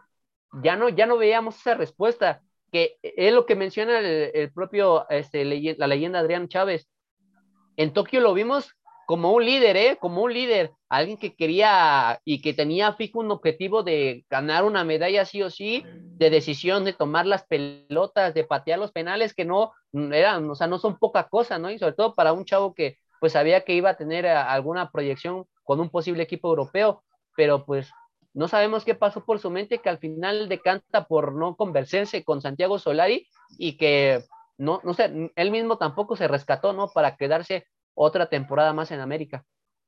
[0.63, 2.41] ya no, ya no veíamos esa respuesta,
[2.71, 6.87] que es lo que menciona el, propio, este, la leyenda Adrián Chávez.
[7.77, 8.75] En Tokio lo vimos
[9.05, 9.97] como un líder, ¿eh?
[9.99, 14.83] Como un líder, alguien que quería y que tenía fijo un objetivo de ganar una
[14.83, 19.45] medalla sí o sí, de decisión, de tomar las pelotas, de patear los penales, que
[19.45, 21.69] no eran, o sea, no son poca cosa, ¿no?
[21.71, 24.91] Y sobre todo para un chavo que pues sabía que iba a tener eh, alguna
[24.91, 27.03] proyección con un posible equipo europeo,
[27.35, 27.89] pero pues
[28.33, 32.41] no sabemos qué pasó por su mente, que al final decanta por no conversarse con
[32.41, 33.27] Santiago Solari
[33.57, 34.23] y que
[34.57, 36.89] no, no sé, él mismo tampoco se rescató, ¿no?
[36.89, 39.45] Para quedarse otra temporada más en América.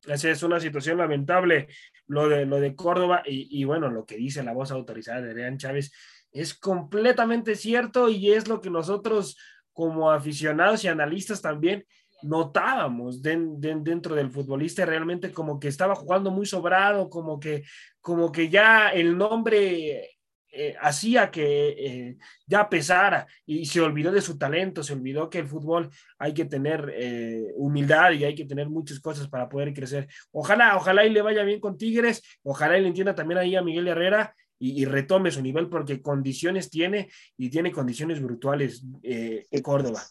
[0.07, 1.67] Esa es una situación lamentable,
[2.07, 5.57] lo de, lo de Córdoba y, bueno, lo que dice la voz autorizada de Adrián
[5.57, 5.91] Chávez
[6.31, 9.37] es completamente cierto y es lo que nosotros
[9.73, 11.85] como aficionados y analistas también
[12.21, 17.63] notábamos dentro del futbolista realmente como que estaba jugando muy sobrado, como que,
[18.01, 20.14] como que ya el nombre
[20.57, 25.39] eh, hacía que eh, ya pesara y se olvidó de su talento, se olvidó que
[25.39, 29.73] el fútbol hay que tener eh, humildad y hay que tener muchas cosas para poder
[29.73, 30.07] crecer.
[30.31, 33.61] Ojalá, ojalá y le vaya bien con Tigres, ojalá y le entienda también ahí a
[33.61, 40.01] Miguel Herrera y, retome su nivel porque condiciones tiene y tiene condiciones brutuales en Córdoba.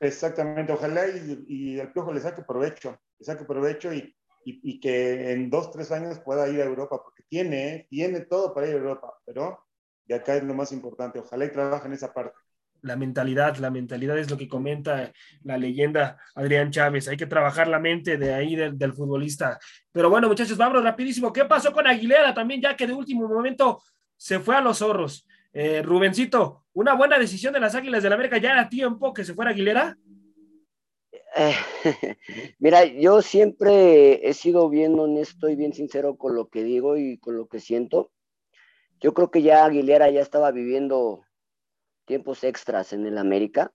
[0.00, 1.06] Exactamente, ojalá
[1.46, 5.92] y, el Piojo le saque provecho, le saque provecho y, y, que en dos, tres
[5.92, 9.58] años pueda ir a Europa, porque tiene, tiene todo para ir a Europa, pero
[10.10, 11.20] y acá es lo más importante.
[11.20, 12.36] Ojalá y trabaje en esa parte.
[12.82, 15.12] La mentalidad, la mentalidad es lo que comenta
[15.44, 17.06] la leyenda Adrián Chávez.
[17.06, 19.60] Hay que trabajar la mente de ahí del, futbolista.
[19.92, 21.32] Pero bueno, muchachos, vamos rapidísimo.
[21.32, 23.80] ¿Qué pasó con Aguilera también, ya que de último momento
[24.16, 25.28] se fue a los zorros?
[25.52, 28.38] Eh, Rubencito, ¿una buena decisión de las Águilas del la América?
[28.38, 29.96] ¿Ya era tiempo que se fuera Aguilera?
[31.36, 31.54] Eh,
[32.58, 37.16] mira, yo siempre he sido bien honesto y bien sincero con lo que digo y
[37.18, 38.10] con lo que siento.
[39.00, 41.24] Yo creo que ya Aguilera ya estaba viviendo
[42.04, 43.72] tiempos extras en el América.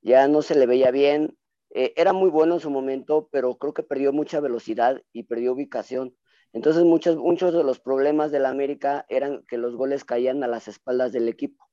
[0.00, 1.36] Ya no se le veía bien.
[1.70, 5.52] Eh, era muy bueno en su momento, pero creo que perdió mucha velocidad y perdió
[5.52, 6.16] ubicación.
[6.52, 10.68] Entonces muchos, muchos de los problemas del América eran que los goles caían a las
[10.68, 11.68] espaldas del equipo.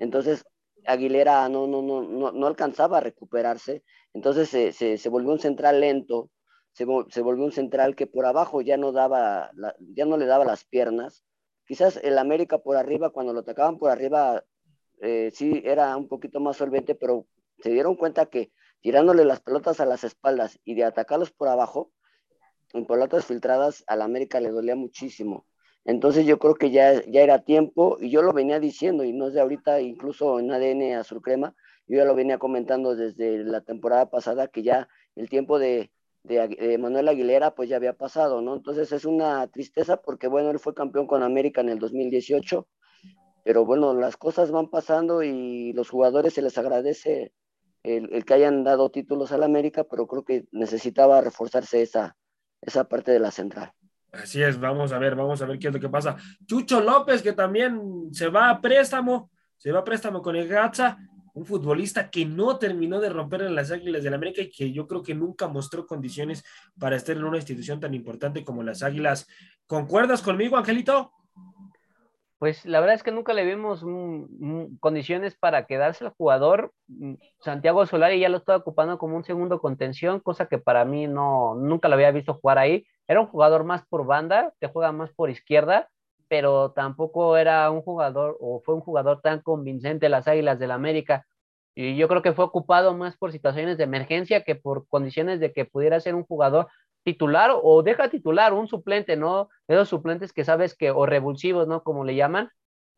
[0.00, 0.44] Entonces
[0.86, 3.84] Aguilera no, no, no, no, no alcanzaba a recuperarse.
[4.12, 6.30] Entonces se, se, volvió un central lento,
[6.72, 9.50] se, se, volvió un central que por abajo ya no, daba
[9.94, 11.24] ya no le daba las piernas.
[11.66, 14.44] Quizás el América por arriba, cuando lo atacaban por arriba,
[15.00, 17.26] eh, sí era un poquito más solvente, pero
[17.60, 21.90] se dieron cuenta que tirándole las pelotas a las espaldas y de atacarlos por abajo,
[22.74, 25.46] en pelotas filtradas, al América le dolía muchísimo.
[25.84, 29.28] Entonces yo creo que ya, ya era tiempo, y yo lo venía diciendo, y no
[29.28, 31.54] es de ahorita, incluso en ADN Azul Crema,
[31.86, 35.90] yo ya lo venía comentando desde la temporada pasada, que ya el tiempo de,
[36.24, 38.56] de, Manuel Aguilera pues ya había pasado, ¿no?
[38.56, 42.66] Entonces es una tristeza porque, bueno, él fue campeón con América en el 2018,
[43.44, 47.32] pero bueno, las cosas van pasando y los jugadores se les agradece
[47.82, 52.16] el, que hayan dado títulos al América, pero creo que necesitaba reforzarse esa,
[52.62, 53.72] esa parte de la central.
[54.10, 56.16] Así es, vamos a ver, vamos a ver qué es lo que pasa.
[56.46, 60.96] Chucho López, que también se va a préstamo, se va a préstamo con el Gatza,
[61.34, 64.86] un futbolista que no terminó de romper en las Águilas del América y que yo
[64.86, 66.44] creo que nunca mostró condiciones
[66.78, 69.26] para estar en una institución tan importante como las Águilas.
[69.66, 71.12] ¿Concuerdas conmigo, Angelito?
[72.38, 73.84] Pues la verdad es que nunca le vimos
[74.78, 76.72] condiciones para quedarse el jugador.
[76.88, 81.06] Mm, Santiago Solari ya lo estaba ocupando como un segundo contención, cosa que para mí
[81.06, 82.86] no, nunca lo había visto jugar ahí.
[83.08, 85.88] Era un jugador más por banda, que juega más por izquierda,
[86.36, 91.24] pero tampoco era un jugador o fue un jugador tan convincente las Águilas del América.
[91.76, 95.52] Y yo creo que fue ocupado más por situaciones de emergencia que por condiciones de
[95.52, 96.66] que pudiera ser un jugador
[97.04, 99.48] titular o deja titular un suplente, ¿no?
[99.68, 101.84] Esos suplentes que sabes que, o revulsivos, ¿no?
[101.84, 102.50] Como le llaman,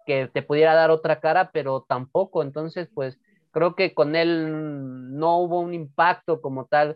[0.06, 2.42] que te pudiera dar otra cara, pero tampoco.
[2.42, 3.18] Entonces, pues
[3.50, 6.92] creo que con él no hubo un impacto como tal.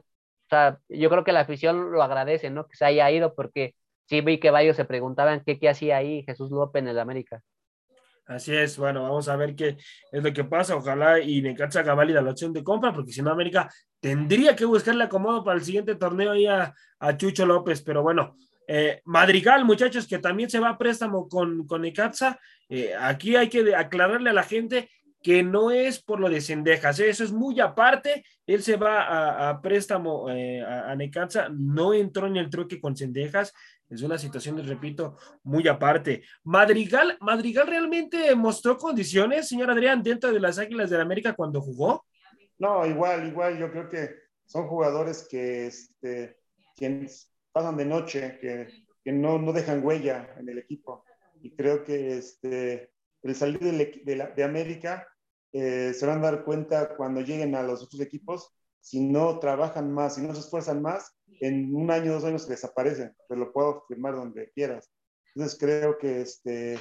[0.46, 2.66] O sea, yo creo que la afición lo agradece, ¿no?
[2.66, 3.74] Que se haya ido, porque
[4.10, 7.40] sí vi que varios se preguntaban qué, qué hacía ahí Jesús López en el América.
[8.26, 9.76] Así es, bueno, vamos a ver qué
[10.12, 10.76] es lo que pasa.
[10.76, 13.68] Ojalá y Necaxa haga válida la opción de compra, porque si no, América
[14.00, 16.72] tendría que buscarle acomodo para el siguiente torneo ahí a,
[17.16, 17.82] Chucho López.
[17.82, 18.36] Pero bueno,
[18.68, 22.38] eh, Madrigal, muchachos, que también se va a préstamo con, con Necaxa.
[22.68, 24.88] Eh, aquí hay que aclararle a la gente
[25.22, 27.10] que no es por lo de Cendejas, ¿eh?
[27.10, 28.24] eso es muy aparte.
[28.46, 33.52] Él se va a, préstamo a, a Necaxa, no entró en el truque con Cendejas,
[33.90, 36.22] es una situación, les repito, muy aparte.
[36.44, 42.06] Madrigal, Madrigal realmente mostró condiciones, señor Adrián, dentro de las Águilas del América cuando jugó.
[42.58, 44.10] No, igual, igual, yo creo que
[44.46, 46.36] son jugadores que, este,
[47.52, 51.04] pasan de noche, que, no, no, dejan huella en el equipo.
[51.42, 52.92] Y creo que este,
[53.22, 55.08] el salir de América
[55.52, 59.92] eh, se van a dar cuenta cuando lleguen a los otros equipos, si no trabajan
[59.92, 63.84] más, si no se esfuerzan más, en un año, dos años desaparecen, te lo puedo
[63.88, 64.90] firmar donde quieras.
[65.34, 66.78] Entonces creo que, este,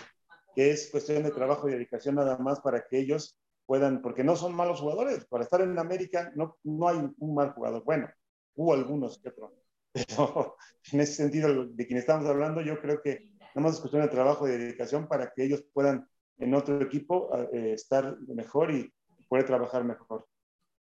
[0.56, 4.36] que es cuestión de trabajo y dedicación nada más para que ellos puedan, porque no
[4.36, 7.84] son malos jugadores, para estar en América no, no hay un mal jugador.
[7.84, 8.10] Bueno,
[8.56, 9.52] hubo algunos que otros,
[9.94, 10.56] pero
[10.92, 14.10] en ese sentido de quien estamos hablando, yo creo que nada más es cuestión de
[14.10, 16.08] trabajo y dedicación para que ellos puedan
[16.40, 18.92] en otro equipo eh, estar mejor y
[19.28, 20.26] poder trabajar mejor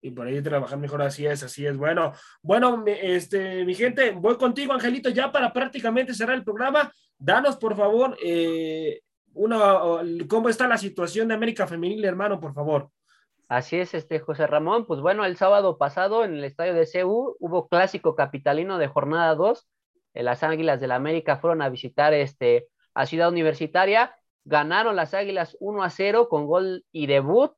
[0.05, 1.75] y por ahí trabajar mejor, así es, así es.
[1.77, 6.91] Bueno, bueno, este, mi gente, voy contigo, Angelito, ya para prácticamente cerrar el programa.
[7.17, 9.01] Danos, por favor, eh,
[9.33, 9.79] una,
[10.29, 12.91] cómo está la situación de América Femenil, hermano, por favor.
[13.47, 14.85] Así es, este José Ramón.
[14.85, 19.33] Pues bueno, el sábado pasado en el estadio de CEU hubo clásico capitalino de jornada
[19.33, 19.67] 2.
[20.13, 24.15] Eh, las Águilas del la América fueron a visitar este, a Ciudad Universitaria.
[24.45, 27.51] Ganaron las Águilas 1 a 0 con gol y debut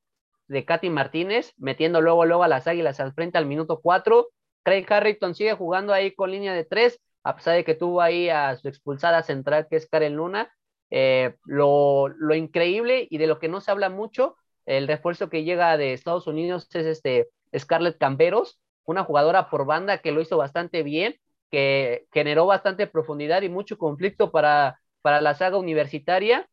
[0.47, 4.29] de Katy Martínez, metiendo luego, luego a las Águilas al frente al minuto 4.
[4.63, 8.29] Craig Harrington sigue jugando ahí con línea de 3, a pesar de que tuvo ahí
[8.29, 10.49] a su expulsada central, que es Karen Luna.
[10.89, 15.43] Eh, lo, lo, increíble y de lo que no se habla mucho, el refuerzo que
[15.43, 17.27] llega de Estados Unidos es este
[17.57, 21.17] Scarlett Camberos, una jugadora por banda que lo hizo bastante bien,
[21.51, 26.47] que generó bastante profundidad y mucho conflicto para, para la saga universitaria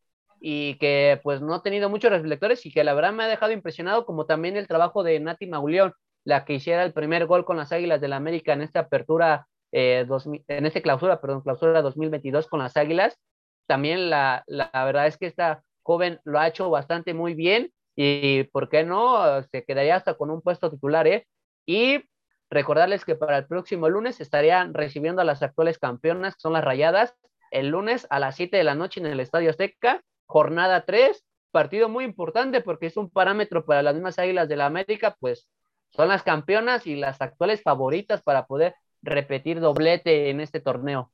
[0.47, 3.51] y que pues no ha tenido muchos reflectores y que la verdad me ha dejado
[3.51, 5.93] impresionado, como también el trabajo de Nati Mauleón,
[6.23, 9.47] la que hiciera el primer gol con las Águilas del la América en esta apertura,
[9.71, 10.05] eh,
[10.47, 13.17] en esta clausura, perdón, clausura 2022 con las Águilas.
[13.65, 18.43] También la, la verdad es que esta joven lo ha hecho bastante muy bien y,
[18.43, 19.41] ¿por qué no?
[19.51, 21.25] Se quedaría hasta con un puesto titular, ¿eh?
[21.65, 22.03] Y
[22.51, 26.63] recordarles que para el próximo lunes estarían recibiendo a las actuales campeonas, que son las
[26.63, 27.15] Rayadas,
[27.49, 31.89] el lunes a las 7 de la noche en el Estadio Azteca jornada 3, partido
[31.89, 35.49] muy importante porque es un parámetro para las mismas Águilas de la América, pues
[35.91, 41.11] son las campeonas y las actuales favoritas para poder repetir doblete en este torneo.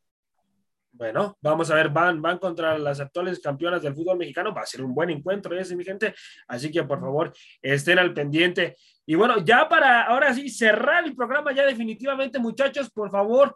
[0.94, 4.54] Bueno, vamos a ver, van, van contra las actuales campeonas del fútbol mexicano.
[4.54, 6.14] Va a ser un buen encuentro ese, mi gente.
[6.48, 7.32] Así que por favor,
[7.62, 8.76] estén al pendiente.
[9.06, 13.56] Y bueno, ya para ahora sí cerrar el programa, ya definitivamente, muchachos, por favor,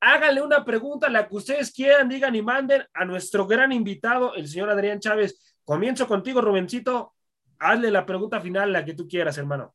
[0.00, 4.48] háganle una pregunta, la que ustedes quieran, digan y manden a nuestro gran invitado, el
[4.48, 5.56] señor Adrián Chávez.
[5.64, 7.14] Comienzo contigo, Rubencito.
[7.58, 9.74] Hazle la pregunta final, la que tú quieras, hermano.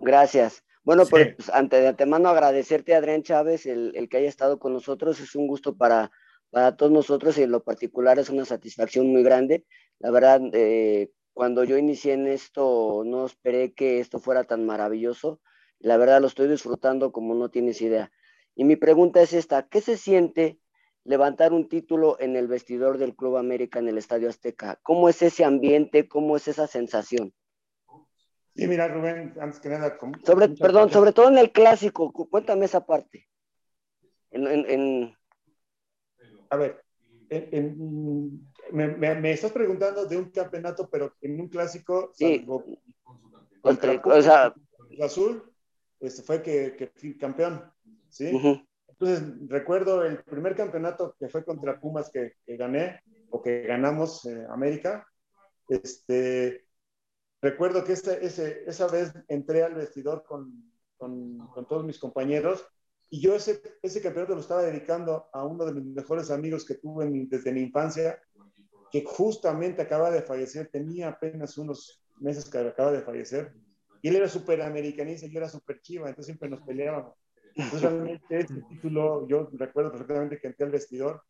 [0.00, 0.62] Gracias.
[0.84, 5.18] Bueno, pues ante de antemano agradecerte, Adrián Chávez, el, que haya estado con nosotros.
[5.18, 6.12] Es un gusto para,
[6.50, 9.64] para todos nosotros y en lo particular es una satisfacción muy grande.
[9.98, 15.40] La verdad, eh, cuando yo inicié en esto, no esperé que esto fuera tan maravilloso.
[15.78, 18.12] La verdad, lo estoy disfrutando como no tienes idea.
[18.56, 20.58] Y mi pregunta es esta, ¿qué se siente
[21.04, 24.78] levantar un título en el vestidor del Club América en el Estadio Azteca?
[24.82, 26.08] ¿Cómo es ese ambiente?
[26.08, 27.32] ¿Cómo es esa sensación?
[28.54, 29.98] Sí, mira, Rubén, antes que nada.
[30.24, 33.28] sobre, perdón, sobre todo en el clásico, cuéntame esa parte.
[36.50, 36.84] A ver,
[38.70, 42.12] me, estás preguntando de un campeonato, pero en un clásico.
[42.14, 42.46] Sí.
[43.60, 44.54] contra, o sea,
[44.90, 45.52] el azul,
[45.98, 47.73] este fue que, que fui campeón.
[48.14, 48.30] ¿Sí?
[48.88, 53.00] Entonces, recuerdo el primer campeonato que fue contra Pumas que, gané,
[53.30, 55.06] o que ganamos eh, América.
[55.68, 56.64] Este,
[57.44, 62.66] Recuerdo que ese, ese, esa vez entré al vestidor con, con, con, todos mis compañeros
[63.10, 66.76] y yo ese, ese campeonato lo estaba dedicando a uno de mis mejores amigos que
[66.76, 68.18] tuve desde mi infancia,
[68.90, 73.52] que justamente acaba de fallecer, tenía apenas unos meses que acaba de fallecer,
[74.00, 77.14] y él era súper americanista y yo era súper chiva, entonces siempre nos peleábamos.
[77.54, 81.22] Entonces realmente este título, yo recuerdo perfectamente que entré al vestidor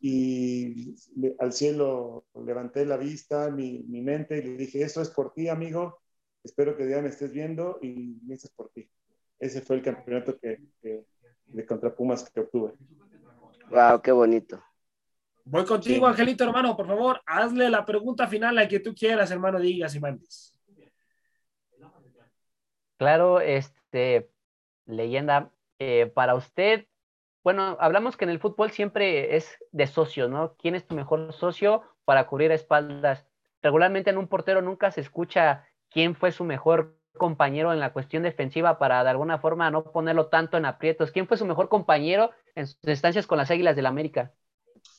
[0.00, 0.94] y
[1.38, 5.48] al cielo levanté la vista, mi, mi, mente, y le dije, eso es por ti,
[5.48, 6.02] amigo,
[6.42, 8.86] espero que ya me estés viendo y eso es por ti.
[9.38, 12.74] Ese fue el campeonato que, de contra Pumas que obtuve.
[13.70, 14.62] Wow, qué bonito.
[15.46, 19.58] Voy contigo, Angelito, hermano, por favor, hazle la pregunta final a que tú quieras, hermano,
[19.58, 20.58] digas y mandes.
[22.96, 24.30] Claro, este,
[24.86, 26.86] leyenda, eh, para usted,
[27.42, 30.56] bueno, hablamos que en el fútbol siempre es de socio, ¿no?
[30.56, 33.26] ¿Quién es tu mejor socio para cubrir espaldas?
[33.62, 38.22] Regularmente en un portero nunca se escucha quién fue su mejor compañero en la cuestión
[38.22, 41.12] defensiva para de alguna forma no ponerlo tanto en aprietos.
[41.12, 44.32] ¿Quién fue su mejor compañero en sus estancias con las Águilas del la América?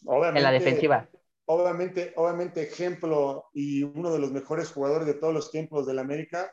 [0.07, 1.07] en la defensiva.
[1.45, 6.51] Obviamente, obviamente ejemplo y uno de los mejores jugadores de todos los tiempos del América,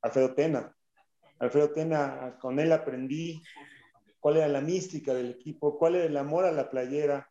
[0.00, 0.74] Alfredo Tena.
[1.38, 3.42] Alfredo Tena, con él aprendí
[4.20, 7.30] cuál era la mística del equipo, cuál era el amor a la playera,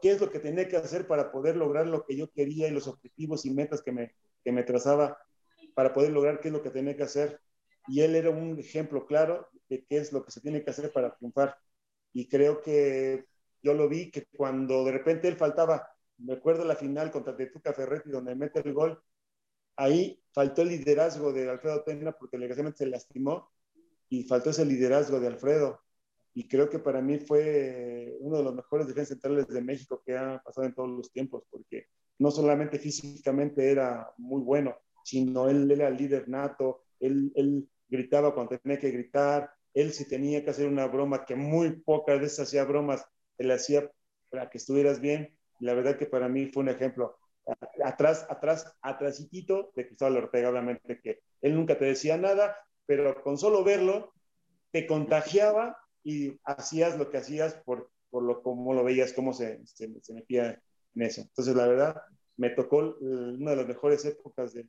[0.00, 2.70] qué es lo que tenía que hacer para poder lograr lo que yo quería y
[2.70, 4.14] los objetivos y metas que me,
[4.44, 5.18] que me trazaba
[5.74, 7.40] para poder lograr qué es lo que tenía que hacer.
[7.86, 10.92] Y él era un ejemplo claro de qué es lo que se tiene que hacer
[10.92, 11.56] para triunfar.
[12.12, 13.24] Y creo que
[13.62, 15.88] yo lo vi que cuando de repente él faltaba,
[16.18, 19.02] me acuerdo la final contra Tetuca Ferretti donde mete el gol,
[19.76, 23.50] ahí faltó el liderazgo de Alfredo Tena porque desgraciadamente se lastimó
[24.08, 25.80] y faltó ese liderazgo de Alfredo
[26.34, 30.16] y creo que para mí fue uno de los mejores defensas centrales de México que
[30.16, 31.86] ha pasado en todos los tiempos, porque
[32.18, 38.34] no solamente físicamente era muy bueno, sino él, era el líder nato, él, él, gritaba
[38.34, 42.40] cuando tenía que gritar, él si tenía que hacer una broma, que muy pocas veces
[42.40, 43.06] hacía bromas,
[43.38, 43.88] él hacía
[44.30, 47.16] para que estuvieras bien, la verdad que para mí fue un ejemplo.
[47.84, 53.36] Atrás, atrás, atrásito de Cristóbal Ortega, obviamente que él nunca te decía nada, pero con
[53.36, 54.14] solo verlo
[54.70, 59.60] te contagiaba y hacías lo que hacías por, por lo como lo veías, cómo se,
[59.66, 60.60] se, metía
[60.94, 61.22] en eso.
[61.22, 62.02] Entonces, la verdad,
[62.36, 64.66] me tocó una de las mejores épocas de,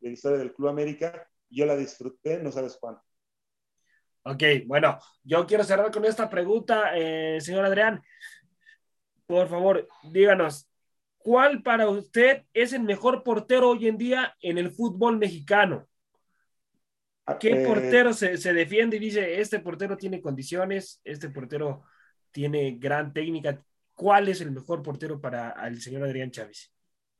[0.00, 1.28] la historia del Club América.
[1.50, 3.02] Yo la disfruté, no sabes cuánto.
[4.22, 8.02] Ok, bueno, yo quiero cerrar con esta pregunta, eh, señor Adrián.
[9.26, 10.68] Por favor, díganos,
[11.24, 15.88] ¿cuál para usted es el mejor portero hoy en día en el fútbol mexicano?
[17.40, 21.84] ¿Qué eh, portero se, se, defiende y dice, este portero tiene condiciones, este portero
[22.30, 23.64] tiene gran técnica?
[23.94, 26.70] ¿Cuál es el mejor portero para el señor Adrián Chávez?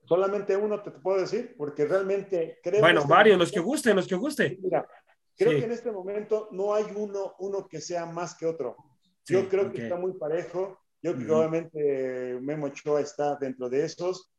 [0.07, 2.81] Solamente uno te, puedo decir, porque realmente creo...
[2.81, 4.59] Bueno, este varios, los que gusten, los que guste.
[4.61, 4.87] Mira,
[5.35, 8.77] creo que en este momento no hay uno, uno que sea más que otro.
[9.25, 10.84] Yo creo que está muy parejo.
[11.05, 14.33] Yo creo que obviamente Memo Ochoa está dentro de esos.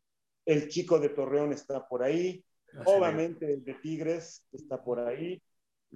[0.44, 2.44] El chico de Torreón está por ahí.
[2.86, 5.40] obviamente el de Tigres está por ahí.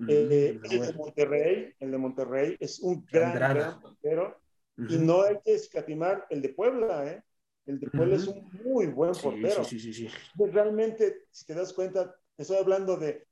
[0.07, 4.39] Eh, el de Monterrey, el de Monterrey es un gran, gran portero
[4.77, 7.23] y no hay que escatimar el de Puebla, ¿eh?
[7.65, 9.63] El de Puebla es un muy buen portero.
[9.63, 10.07] Sí, sí, sí.
[10.37, 13.25] Pues realmente, si te das cuenta, estoy hablando de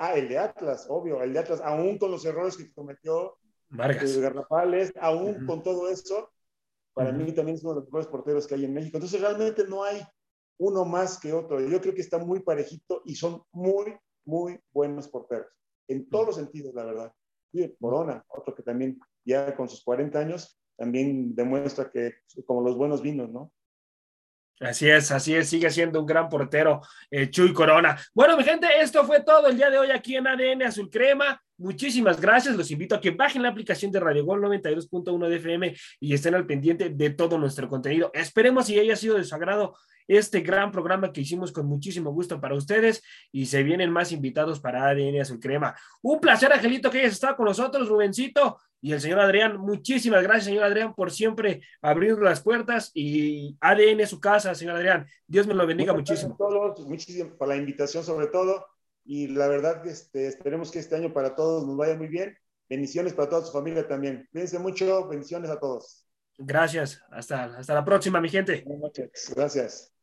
[0.00, 3.38] ah, el de Atlas, obvio, el de Atlas, aún con los errores que cometió
[3.68, 4.18] Vargas.
[4.18, 5.46] Garrafales, aún Ujú.
[5.46, 6.32] con todo eso,
[6.96, 8.96] para mí también es uno de los mejores porteros que hay en México.
[8.96, 10.00] Entonces realmente no hay
[10.58, 11.60] uno más que otro.
[11.60, 13.94] Yo creo que está muy parejito y son muy,
[14.24, 15.46] muy buenos porteros.
[15.88, 17.12] En todos los sentidos, la verdad.
[17.52, 22.14] Y Corona, otro que también ya con sus 40 años, también demuestra que
[22.46, 23.52] como los buenos vinos, ¿no?
[24.58, 26.80] Así es, así es, sigue siendo un gran portero,
[27.10, 28.00] eh, Chuy Corona.
[28.14, 31.38] Bueno, mi gente, esto fue todo el día de hoy aquí en ADN Azul Crema.
[31.58, 32.56] Muchísimas gracias.
[32.56, 36.34] Los invito a que bajen la aplicación de Radio Gol 92.1 de FM y estén
[36.34, 38.10] al pendiente de todo nuestro contenido.
[38.14, 39.74] Esperemos si haya sido de su agrado
[40.08, 43.02] este gran programa que hicimos con muchísimo gusto para ustedes
[43.32, 45.74] y se vienen más invitados para ADN Azul Crema.
[46.02, 49.56] Un placer, Angelito, que hayas estado con nosotros, Rubencito y el señor Adrián.
[49.58, 55.06] Muchísimas gracias, señor Adrián, por siempre abrir las puertas y ADN su casa, señor Adrián.
[55.26, 56.34] Dios me lo bendiga Muchas gracias muchísimo.
[56.34, 58.66] a todos, muchísimas por la invitación sobre todo.
[59.06, 62.36] Y la verdad, que este, esperemos que este año para todos nos vaya muy bien.
[62.68, 64.28] Bendiciones para toda su familia también.
[64.32, 66.06] Cuídense mucho, bendiciones a todos.
[66.38, 67.00] Gracias.
[67.10, 68.62] Hasta, hasta la próxima, mi gente.
[68.66, 69.32] Buenas noches.
[69.34, 69.95] Gracias.